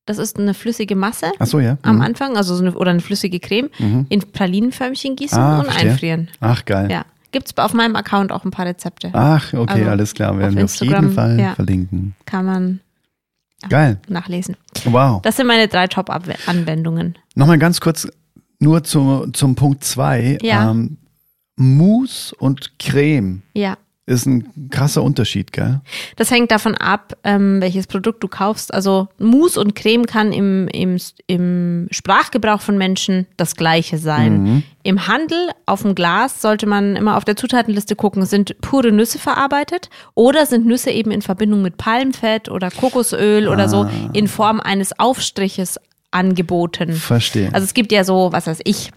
[0.07, 1.77] Das ist eine flüssige Masse Ach so, ja.
[1.83, 2.01] am Mhm.
[2.01, 4.05] Anfang, also so eine, oder eine flüssige Creme, Mhm.
[4.09, 5.91] in Pralinenförmchen gießen Ah, und verstehe.
[5.91, 6.29] einfrieren.
[6.39, 6.89] Ach, geil.
[6.89, 7.05] Ja.
[7.31, 9.09] Gibt es auf meinem Account auch ein paar Rezepte.
[9.13, 10.39] Ach, okay, Also, alles klar.
[10.39, 11.53] Werden auf wir auf jeden Fall ja.
[11.55, 12.15] verlinken.
[12.25, 12.79] Kann man
[13.69, 13.99] Geil.
[14.07, 14.55] nachlesen.
[14.85, 15.21] Wow.
[15.23, 17.17] Das sind meine drei Top-Anwendungen.
[17.35, 18.07] Nochmal ganz kurz
[18.59, 20.37] nur zu, zum Punkt zwei.
[20.41, 20.71] Ja.
[20.71, 20.97] Ähm,
[21.57, 23.77] Mousse und Creme Ja.
[24.07, 25.81] Ist ein krasser Unterschied, gell?
[26.15, 28.73] Das hängt davon ab, ähm, welches Produkt du kaufst.
[28.73, 30.97] Also Mousse und Creme kann im, im,
[31.27, 34.43] im Sprachgebrauch von Menschen das gleiche sein.
[34.43, 34.63] Mhm.
[34.83, 39.19] Im Handel auf dem Glas sollte man immer auf der Zutatenliste gucken, sind pure Nüsse
[39.19, 44.61] verarbeitet oder sind Nüsse eben in Verbindung mit Palmfett oder Kokosöl oder so in Form
[44.61, 45.77] eines Aufstriches
[46.11, 46.93] angeboten.
[46.93, 47.49] Verstehe.
[47.51, 48.91] Also es gibt ja so, was weiß ich,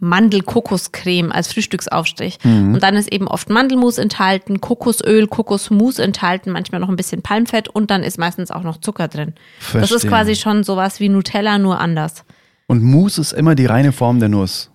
[0.00, 2.38] Mandel-Kokoscreme als Frühstücksaufstrich.
[2.44, 7.68] Und dann ist eben oft Mandelmus enthalten, Kokosöl, Kokosmus enthalten, manchmal noch ein bisschen Palmfett
[7.68, 9.34] und dann ist meistens auch noch Zucker drin.
[9.72, 10.10] Das ist Verstehe.
[10.10, 12.24] quasi schon sowas wie Nutella, nur anders.
[12.68, 14.70] und Mousse ist immer die reine Form der Nuss.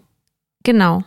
[0.64, 1.04] Genau.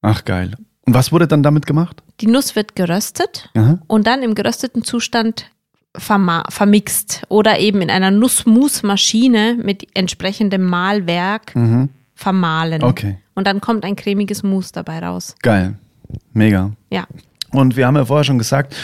[0.00, 0.52] Ach, geil.
[0.86, 2.02] Und was wurde dann damit gemacht?
[2.20, 3.78] Die Nuss wird geröstet Aha.
[3.86, 5.50] und dann im gerösteten Zustand
[5.96, 11.90] vermixt oder eben in einer Nussmusmaschine mit entsprechendem Mahlwerk Mhm.
[12.22, 12.82] Vermahlen.
[12.82, 15.34] Okay, Und dann kommt ein cremiges Mousse dabei raus.
[15.42, 15.76] geil.
[16.32, 16.72] Mega.
[16.90, 17.06] Ja.
[17.50, 18.74] Und wir haben ja vorher schon gesagt,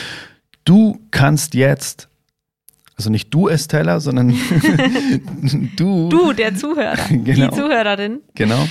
[0.64, 2.08] du kannst jetzt,
[2.96, 4.28] also nicht du Estella, sondern
[5.76, 7.48] du, Du, der Zuhörer, Genau.
[7.50, 8.20] die Zuhörerin.
[8.34, 8.66] genau,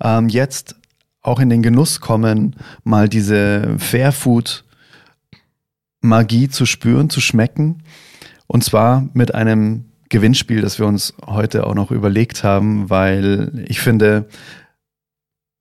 [0.00, 0.76] ähm, jetzt
[1.22, 2.54] auch in den Genuss kommen,
[2.84, 4.64] mal diese Fairfood
[6.00, 7.82] Magie zu spüren, zu schmecken.
[8.46, 13.80] Und zwar mit einem Gewinnspiel, das wir uns heute auch noch überlegt haben, weil ich
[13.80, 14.28] finde,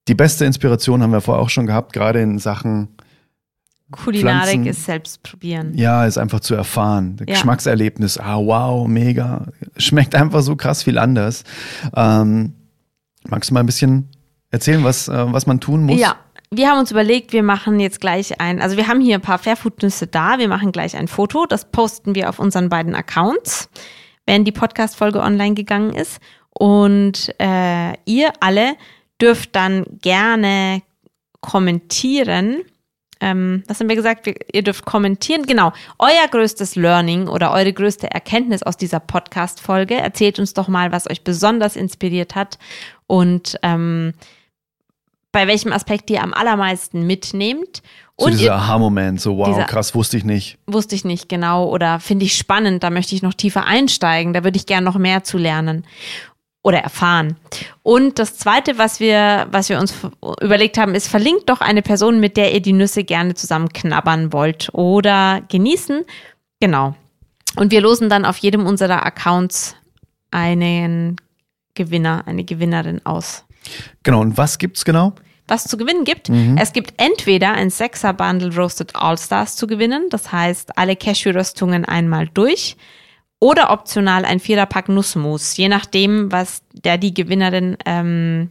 [0.08, 2.90] die beste Inspiration haben wir vorher auch schon gehabt, gerade in Sachen
[3.92, 4.66] Kulinarik Pflanzen.
[4.68, 5.74] ist selbst probieren.
[5.76, 7.18] Ja, ist einfach zu erfahren.
[7.20, 7.26] Ja.
[7.26, 9.48] Geschmackserlebnis, ah wow, mega.
[9.78, 11.44] Schmeckt einfach so krass viel anders.
[11.96, 12.54] Ähm,
[13.28, 14.10] magst du mal ein bisschen
[14.52, 16.00] erzählen, was, äh, was man tun muss?
[16.00, 16.16] Ja,
[16.52, 19.38] wir haben uns überlegt, wir machen jetzt gleich ein, also wir haben hier ein paar
[19.38, 23.70] Fairfood-Nüsse da, wir machen gleich ein Foto, das posten wir auf unseren beiden Accounts,
[24.26, 26.20] wenn die Podcast-Folge online gegangen ist.
[26.50, 28.76] Und äh, ihr alle
[29.22, 30.82] dürft dann gerne
[31.42, 32.64] kommentieren.
[33.22, 34.26] Ähm, was haben wir gesagt?
[34.26, 35.44] Wir, ihr dürft kommentieren.
[35.44, 35.72] Genau.
[36.00, 39.96] Euer größtes Learning oder eure größte Erkenntnis aus dieser Podcast-Folge.
[39.96, 42.58] Erzählt uns doch mal, was euch besonders inspiriert hat
[43.08, 44.14] und ähm,
[45.32, 47.84] bei welchem Aspekt ihr am allermeisten mitnehmt.
[48.18, 50.58] So Und dieser Aha-Moment, so wow, Dieser- krass, wusste ich nicht.
[50.68, 54.44] wusste ich nicht genau oder finde ich spannend, da möchte ich noch tiefer einsteigen, da
[54.46, 55.86] würde ich gern noch mehr zu lernen
[56.64, 57.36] oder erfahren.
[57.84, 59.94] Und das zweite, was wir, was wir uns
[60.42, 64.32] überlegt haben, ist, verlinkt doch eine Person, mit der ihr die Nüsse gerne zusammen knabbern
[64.32, 66.06] wollt oder genießen.
[66.62, 66.96] Genau.
[67.58, 69.76] Und wir losen dann auf jedem unserer Accounts
[70.32, 71.18] einen
[71.74, 73.44] Gewinner, eine Gewinnerin aus
[74.04, 75.14] Genau, und was gibt's genau?
[75.48, 76.30] Was zu gewinnen gibt.
[76.58, 82.28] Es gibt entweder ein Sechser Bundle Roasted All-Stars zu gewinnen, das heißt alle Cashew-Röstungen einmal
[82.34, 82.78] durch,
[83.40, 88.50] oder optional ein Viererpack Nussmus, je nachdem, was der die Gewinnerin ähm,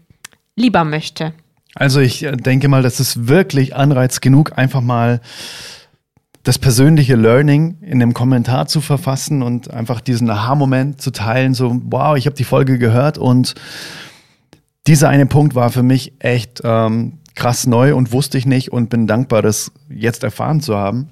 [0.56, 1.32] lieber möchte.
[1.74, 5.20] Also ich äh, denke mal, das ist wirklich Anreiz genug, einfach mal
[6.44, 11.80] das persönliche Learning in einem Kommentar zu verfassen und einfach diesen Aha-Moment zu teilen, so,
[11.86, 13.54] wow, ich habe die Folge gehört und
[14.86, 18.90] dieser eine Punkt war für mich echt ähm, krass neu und wusste ich nicht und
[18.90, 21.08] bin dankbar, das jetzt erfahren zu haben.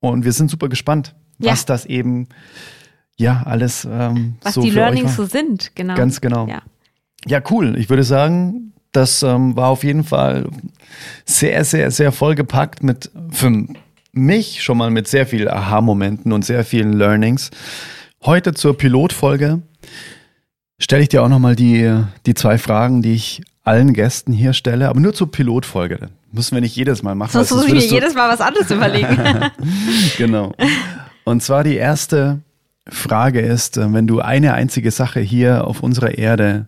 [0.00, 1.52] Und wir sind super gespannt, Ja.
[1.52, 2.28] was das eben,
[3.16, 5.94] ja, alles ähm, Was so die für Learnings so sind, genau.
[5.94, 6.46] Ganz genau.
[6.46, 6.62] Ja.
[7.26, 7.76] Ja, cool.
[7.78, 10.48] Ich würde sagen, das ähm, war auf jeden Fall
[11.26, 13.66] sehr, sehr, sehr vollgepackt mit, für
[14.12, 17.50] mich schon mal mit sehr vielen Aha-Momenten und sehr vielen Learnings.
[18.24, 19.60] Heute zur Pilotfolge
[20.80, 24.88] stelle ich dir auch nochmal die, die zwei Fragen, die ich allen Gästen hier stelle,
[24.88, 26.08] aber nur zur Pilotfolge.
[26.32, 27.32] Müssen wir nicht jedes Mal machen.
[27.32, 29.16] Sonst muss ich mir jedes Mal was anderes überlegen.
[30.16, 30.52] Genau.
[31.24, 32.40] Und zwar die erste
[32.88, 36.66] Frage ist, äh, wenn du eine einzige Sache hier auf unserer Erde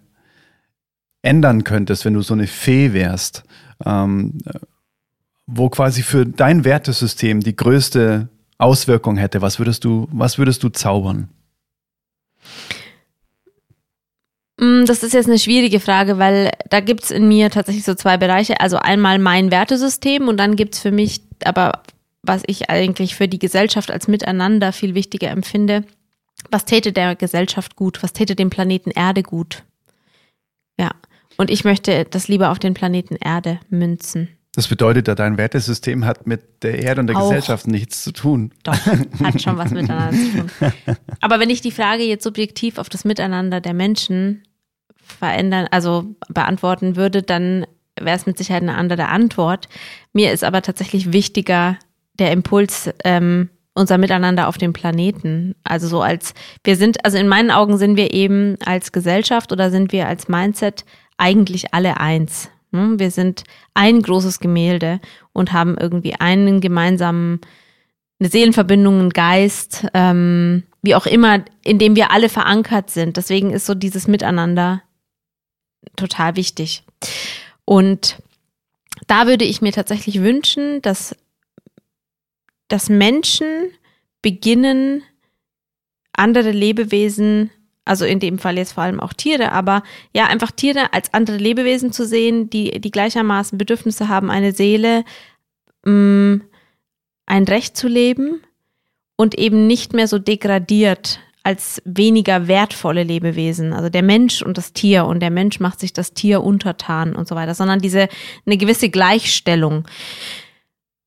[1.22, 3.44] ändern könntest, wenn du so eine Fee wärst,
[3.84, 4.58] ähm, äh,
[5.46, 10.68] wo quasi für dein Wertesystem die größte Auswirkung hätte, was würdest du, was würdest du
[10.68, 11.28] zaubern?
[14.82, 18.16] Mm, Das ist jetzt eine schwierige Frage, weil da gibt's in mir tatsächlich so zwei
[18.16, 18.60] Bereiche.
[18.60, 21.82] Also einmal mein Wertesystem und dann gibt's für mich aber,
[22.22, 25.84] was ich eigentlich für die Gesellschaft als Miteinander viel wichtiger empfinde,
[26.50, 29.64] was täte der Gesellschaft gut, was täte dem Planeten Erde gut.
[30.78, 30.90] Ja,
[31.36, 34.28] und ich möchte das lieber auf den Planeten Erde münzen.
[34.54, 37.30] Das bedeutet ja, dein Wertesystem hat mit der Erde und der Auch.
[37.30, 38.52] Gesellschaft nichts zu tun.
[38.64, 40.50] Doch, hat schon was miteinander zu tun.
[41.20, 44.42] Aber wenn ich die Frage jetzt subjektiv auf das Miteinander der Menschen
[45.12, 47.66] verändern, also beantworten würde, dann
[48.00, 49.68] wäre es mit Sicherheit eine andere Antwort.
[50.12, 51.78] Mir ist aber tatsächlich wichtiger
[52.18, 55.54] der Impuls, ähm, unser Miteinander auf dem Planeten.
[55.64, 59.70] Also so als, wir sind, also in meinen Augen sind wir eben als Gesellschaft oder
[59.70, 60.84] sind wir als Mindset
[61.16, 62.50] eigentlich alle eins.
[62.70, 62.94] ne?
[62.98, 63.44] Wir sind
[63.74, 65.00] ein großes Gemälde
[65.32, 67.40] und haben irgendwie einen gemeinsamen
[68.22, 73.16] eine Seelenverbindung, einen Geist, ähm, wie auch immer, in dem wir alle verankert sind.
[73.16, 74.82] Deswegen ist so dieses Miteinander
[75.96, 76.84] total wichtig.
[77.64, 78.18] Und
[79.06, 81.16] da würde ich mir tatsächlich wünschen, dass,
[82.68, 83.70] dass Menschen
[84.20, 85.02] beginnen,
[86.12, 87.50] andere Lebewesen,
[87.84, 89.82] also in dem Fall jetzt vor allem auch Tiere, aber
[90.14, 95.04] ja, einfach Tiere als andere Lebewesen zu sehen, die, die gleichermaßen Bedürfnisse haben, eine Seele,
[95.84, 96.42] mh,
[97.26, 98.42] ein Recht zu leben
[99.16, 104.72] und eben nicht mehr so degradiert als weniger wertvolle Lebewesen, also der Mensch und das
[104.72, 108.08] Tier und der Mensch macht sich das Tier untertan und so weiter, sondern diese
[108.46, 109.84] eine gewisse Gleichstellung,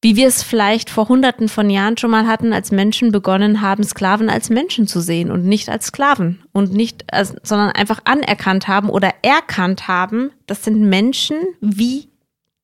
[0.02, 3.84] wie wir es vielleicht vor hunderten von Jahren schon mal hatten, als Menschen begonnen haben,
[3.84, 8.68] Sklaven als Menschen zu sehen und nicht als Sklaven und nicht, als, sondern einfach anerkannt
[8.68, 12.10] haben oder erkannt haben, das sind Menschen wie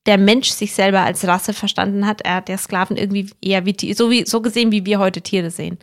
[0.06, 3.94] der Mensch sich selber als Rasse verstanden hat, er hat der Sklaven irgendwie eher wie
[3.94, 5.78] so wie so gesehen, wie wir heute Tiere sehen.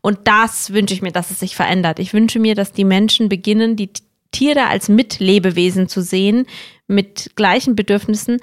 [0.00, 1.98] Und das wünsche ich mir, dass es sich verändert.
[1.98, 3.90] Ich wünsche mir, dass die Menschen beginnen, die
[4.30, 6.46] Tiere als Mitlebewesen zu sehen,
[6.86, 8.40] mit gleichen Bedürfnissen,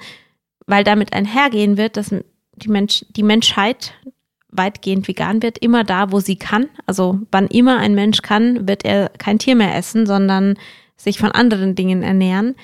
[0.66, 2.14] weil damit einhergehen wird, dass
[2.54, 3.94] die, Mensch, die Menschheit
[4.48, 6.68] weitgehend vegan wird, immer da, wo sie kann.
[6.86, 10.56] Also wann immer ein Mensch kann, wird er kein Tier mehr essen, sondern
[10.96, 12.54] sich von anderen Dingen ernähren.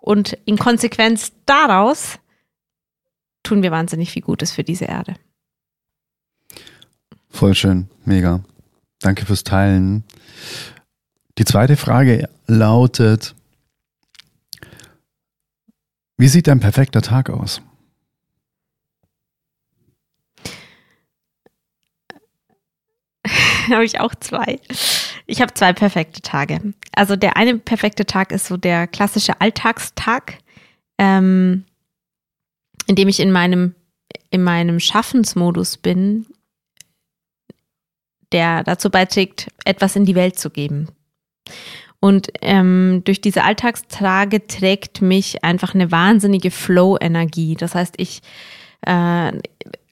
[0.00, 2.18] Und in Konsequenz daraus
[3.42, 5.14] tun wir wahnsinnig viel Gutes für diese Erde.
[7.28, 8.42] Voll schön, mega.
[9.00, 10.04] Danke fürs Teilen.
[11.38, 13.34] Die zweite Frage lautet,
[16.18, 17.62] wie sieht dein perfekter Tag aus?
[23.74, 24.58] habe ich auch zwei.
[25.26, 26.74] Ich habe zwei perfekte Tage.
[26.92, 30.38] Also der eine perfekte Tag ist so der klassische Alltagstag,
[30.98, 31.64] ähm,
[32.86, 33.74] in dem ich in meinem,
[34.30, 36.26] in meinem Schaffensmodus bin,
[38.32, 40.88] der dazu beiträgt, etwas in die Welt zu geben.
[42.00, 47.56] Und ähm, durch diese Alltagstage trägt mich einfach eine wahnsinnige Flow-Energie.
[47.56, 48.22] Das heißt, ich
[48.82, 49.32] äh,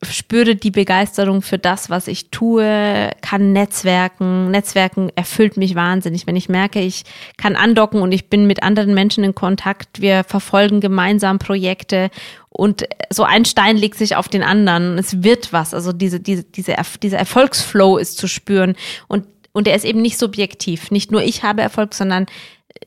[0.03, 4.51] spüre die Begeisterung für das, was ich tue, kann Netzwerken.
[4.51, 7.05] Netzwerken erfüllt mich wahnsinnig, wenn ich merke, ich
[7.37, 10.01] kann andocken und ich bin mit anderen Menschen in Kontakt.
[10.01, 12.11] Wir verfolgen gemeinsam Projekte
[12.49, 14.99] und so ein Stein legt sich auf den anderen.
[14.99, 15.75] Es wird was.
[15.75, 18.77] Also diese, diese, diese, dieser Erfolgsflow ist zu spüren
[19.09, 20.93] und und der ist eben nicht subjektiv.
[20.93, 22.27] Nicht nur ich habe Erfolg, sondern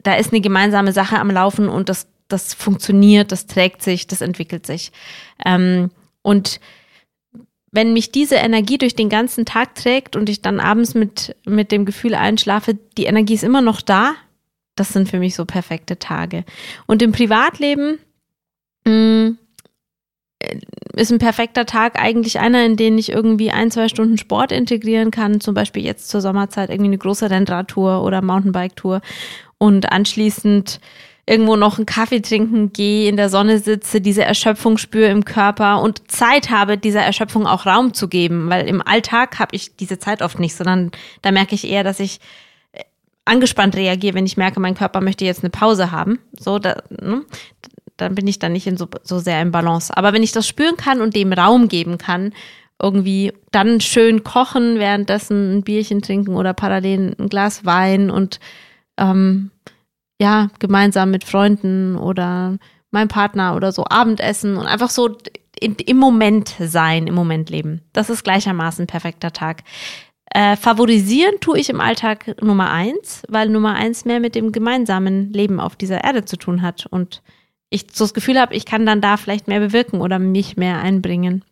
[0.03, 4.21] da ist eine gemeinsame Sache am Laufen und das, das funktioniert, das trägt sich, das
[4.21, 4.93] entwickelt sich.
[5.43, 5.89] Ähm,
[6.21, 6.61] und
[7.71, 11.71] wenn mich diese Energie durch den ganzen Tag trägt und ich dann abends mit, mit
[11.71, 14.13] dem Gefühl einschlafe, die Energie ist immer noch da,
[14.75, 16.43] das sind für mich so perfekte Tage.
[16.85, 17.99] Und im Privatleben
[18.85, 19.37] mh, mm,
[20.95, 25.11] ist ein perfekter Tag eigentlich einer, in den ich irgendwie ein, zwei Stunden Sport integrieren
[25.11, 29.01] kann, zum Beispiel jetzt zur Sommerzeit irgendwie eine große Rennradtour oder Mountainbike-Tour
[29.57, 30.79] und anschließend
[31.25, 35.81] irgendwo noch einen Kaffee trinken gehe, in der Sonne sitze, diese Erschöpfung spüre im Körper
[35.81, 39.99] und Zeit habe, dieser Erschöpfung auch Raum zu geben, weil im Alltag habe ich diese
[39.99, 40.91] Zeit oft nicht, sondern
[41.21, 42.19] da merke ich eher, dass ich
[42.71, 42.83] äh,
[43.25, 46.19] angespannt reagiere, wenn ich merke, mein Körper möchte jetzt eine Pause haben.
[46.37, 47.23] So, da, ne?
[47.97, 49.95] dann bin ich dann nicht in so, so sehr im Balance.
[49.95, 52.33] Aber wenn ich das spüren kann und dem Raum geben kann,
[52.81, 58.39] irgendwie dann schön kochen, währenddessen ein Bierchen trinken oder parallel ein Glas Wein und
[58.97, 59.51] ähm,
[60.21, 62.59] ja, gemeinsam mit Freunden oder
[62.91, 65.17] meinem Partner oder so Abendessen und einfach so
[65.59, 67.81] in, im Moment sein, im Moment leben.
[67.91, 69.63] Das ist gleichermaßen ein perfekter Tag.
[70.25, 75.33] Äh, favorisieren tue ich im Alltag Nummer eins, weil Nummer eins mehr mit dem gemeinsamen
[75.33, 77.23] Leben auf dieser Erde zu tun hat und
[77.71, 80.81] ich so das Gefühl habe, ich kann dann da vielleicht mehr bewirken oder mich mehr
[80.81, 81.43] einbringen.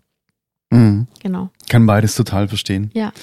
[0.69, 1.07] Mhm.
[1.23, 1.49] Genau.
[1.69, 2.91] Kann beides total verstehen.
[2.93, 3.13] Ja.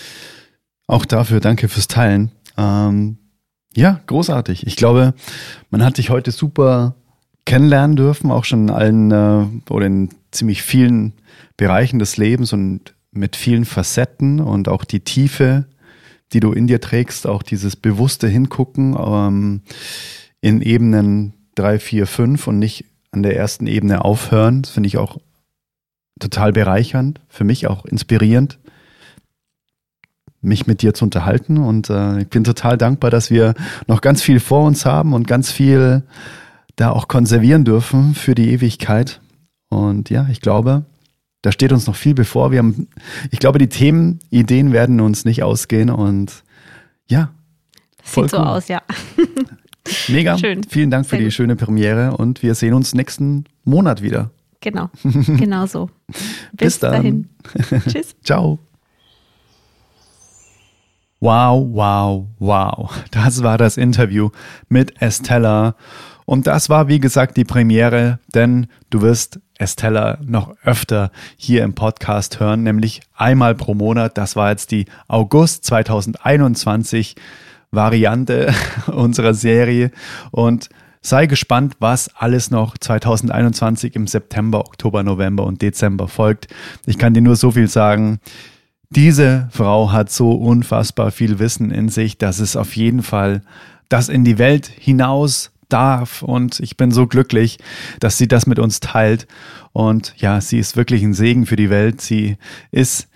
[0.89, 2.33] Auch dafür danke fürs Teilen.
[2.59, 3.19] Ähm,
[3.77, 4.67] ja, großartig.
[4.67, 5.15] Ich glaube,
[5.71, 6.95] man hat dich heute super
[7.45, 11.13] kennenlernen dürfen, auch schon in allen äh, oder in ziemlich vielen
[11.57, 15.67] Bereichen des Lebens und mit vielen Facetten und auch die Tiefe,
[16.33, 19.63] die du in dir trägst, auch dieses bewusste Hingucken ähm,
[20.41, 24.63] in Ebenen drei, vier, fünf und nicht an der ersten Ebene aufhören.
[24.63, 25.19] Das finde ich auch
[26.19, 28.59] total bereichernd, für mich auch inspirierend
[30.47, 31.59] mich mit dir zu unterhalten.
[31.59, 33.55] Und äh, ich bin total dankbar, dass wir
[33.87, 36.03] noch ganz viel vor uns haben und ganz viel
[36.77, 39.21] da auch konservieren dürfen für die Ewigkeit.
[39.69, 40.85] Und ja, ich glaube,
[41.43, 42.51] da steht uns noch viel bevor.
[42.51, 42.89] Wir haben,
[43.31, 46.45] ich glaube, die Themen, Ideen werden uns nicht ausgehen und
[47.09, 47.31] ja.
[48.03, 48.83] Das sieht so aus, ja.
[50.09, 50.39] Mega.
[50.39, 50.65] Schön.
[50.65, 51.35] Vielen Dank für Sehr die gut.
[51.35, 54.31] schöne Premiere und wir sehen uns nächsten Monat wieder.
[54.61, 55.91] Genau, genau so.
[56.09, 56.19] Bis,
[56.53, 56.93] Bis dann.
[56.93, 57.29] dahin.
[57.89, 58.17] Tschüss.
[58.25, 58.59] Ciao.
[61.21, 62.91] Wow, wow, wow.
[63.11, 64.31] Das war das Interview
[64.69, 65.75] mit Estella.
[66.27, 71.75] Und das war, wie gesagt, die Premiere, denn du wirst Estella noch öfter hier im
[71.75, 74.19] Podcast hören, nämlich einmal pro Monat.
[74.19, 77.17] Das war jetzt die August 2021
[77.71, 78.53] Variante
[78.89, 79.93] unserer Serie.
[80.33, 80.69] Und
[81.01, 86.49] sei gespannt, was alles noch 2021 im September, Oktober, November und Dezember folgt.
[86.85, 88.21] Ich kann dir nur so viel sagen.
[88.91, 93.43] Diese Frau hat so unfassbar viel Wissen in sich, dass es auf jeden Fall
[93.89, 96.23] das in die Welt hinaus darf.
[96.23, 97.59] Und ich bin so glücklich,
[98.01, 99.27] dass sie das mit uns teilt.
[99.73, 102.01] Und ja, sie ist wirklich ein Segen für die Welt.
[102.01, 102.37] Sie
[102.71, 103.09] ist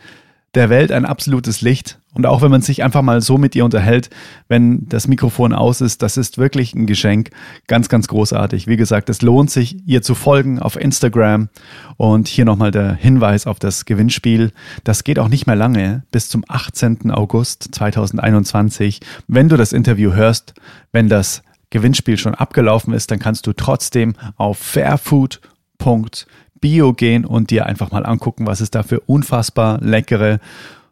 [0.55, 2.00] der Welt ein absolutes Licht.
[2.13, 4.11] Und auch wenn man sich einfach mal so mit ihr unterhält,
[4.49, 7.31] wenn das Mikrofon aus ist, das ist wirklich ein Geschenk.
[7.69, 8.67] Ganz, ganz großartig.
[8.67, 11.51] Wie gesagt, es lohnt sich, ihr zu folgen auf Instagram.
[11.97, 14.51] Und hier nochmal der Hinweis auf das Gewinnspiel.
[14.83, 17.13] Das geht auch nicht mehr lange, bis zum 18.
[17.13, 19.01] August 2021.
[19.29, 20.55] Wenn du das Interview hörst,
[20.91, 27.67] wenn das Gewinnspiel schon abgelaufen ist, dann kannst du trotzdem auf fairfood.bio gehen und dir
[27.67, 30.41] einfach mal angucken, was es da für unfassbar leckere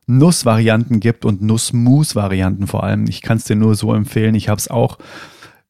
[0.08, 3.06] Nussvarianten gibt und Nussmus-Varianten vor allem.
[3.08, 4.34] Ich kann es dir nur so empfehlen.
[4.34, 4.98] Ich habe es auch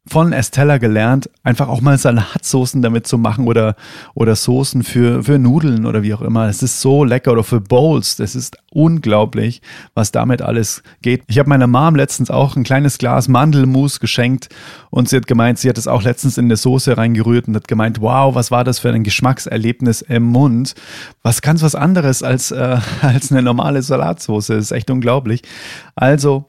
[0.08, 3.76] von Estella gelernt, einfach auch mal Salatsoßen damit zu machen oder,
[4.14, 6.48] oder Soßen für, für Nudeln oder wie auch immer.
[6.48, 8.16] Es ist so lecker oder für Bowls.
[8.16, 9.60] Das ist unglaublich,
[9.94, 11.22] was damit alles geht.
[11.26, 14.48] Ich habe meiner Mom letztens auch ein kleines Glas Mandelmus geschenkt
[14.90, 17.68] und sie hat gemeint, sie hat es auch letztens in eine Soße reingerührt und hat
[17.68, 20.74] gemeint, wow, was war das für ein Geschmackserlebnis im Mund.
[21.22, 24.54] Was ganz was anderes als, äh, als eine normale Salatsoße.
[24.54, 25.42] Das ist echt unglaublich.
[25.94, 26.46] Also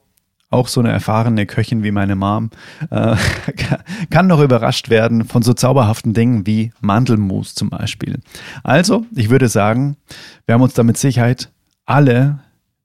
[0.50, 2.50] auch so eine erfahrene Köchin wie meine Mom,
[2.90, 3.16] äh,
[4.10, 8.18] kann noch überrascht werden von so zauberhaften Dingen wie Mandelmus zum Beispiel.
[8.64, 9.96] Also, ich würde sagen,
[10.46, 11.50] wir haben uns da mit Sicherheit
[11.86, 12.40] alle,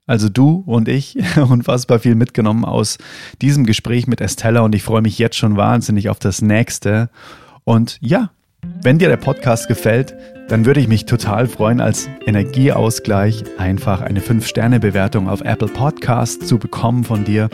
[0.06, 3.00] also du und ich, unfassbar viel mitgenommen aus
[3.42, 7.10] diesem Gespräch mit Estella und ich freue mich jetzt schon wahnsinnig auf das nächste.
[7.64, 8.30] Und ja,
[8.82, 10.16] Wenn dir der Podcast gefällt,
[10.48, 16.60] dann würde ich mich total freuen, als Energieausgleich einfach eine 5-Sterne-Bewertung auf Apple Podcast zu
[16.60, 17.50] bekommen von dir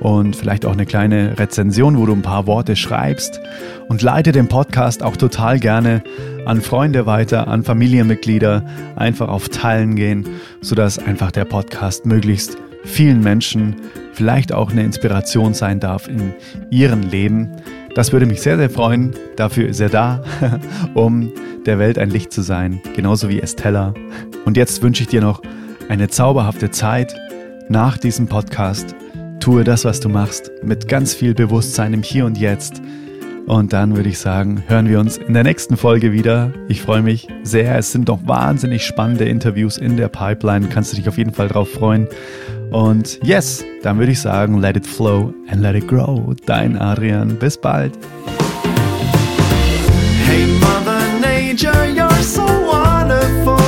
[0.00, 3.40] und vielleicht auch eine kleine Rezension, wo du ein paar Worte schreibst
[3.88, 6.02] und leite den Podcast auch total gerne
[6.44, 8.62] an Freunde weiter, an Familienmitglieder,
[8.96, 10.28] einfach auf Teilen gehen,
[10.60, 13.76] sodass einfach der Podcast möglichst vielen Menschen
[14.12, 16.34] vielleicht auch eine Inspiration sein darf in
[16.70, 17.50] ihrem Leben.
[17.94, 19.12] Das würde mich sehr, sehr freuen.
[19.36, 20.22] Dafür ist er da,
[20.94, 21.30] um
[21.64, 23.94] der Welt ein Licht zu sein, genauso wie Estella.
[24.44, 25.42] Und jetzt wünsche ich dir noch
[25.88, 27.14] eine zauberhafte Zeit
[27.68, 28.96] nach diesem Podcast.
[29.38, 32.82] Tue das, was du machst, mit ganz viel Bewusstsein im Hier und Jetzt.
[33.46, 36.52] Und dann würde ich sagen, hören wir uns in der nächsten Folge wieder.
[36.66, 37.76] Ich freue mich sehr.
[37.76, 40.68] Es sind noch wahnsinnig spannende Interviews in der Pipeline.
[40.68, 42.08] Kannst du dich auf jeden Fall drauf freuen.
[42.74, 46.34] Und yes, dann würde ich sagen, let it flow and let it grow.
[46.44, 47.92] Dein Adrian, bis bald.
[50.26, 53.60] Hey Mother Nature, you're so wonderful.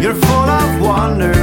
[0.00, 1.39] You're full of wonder.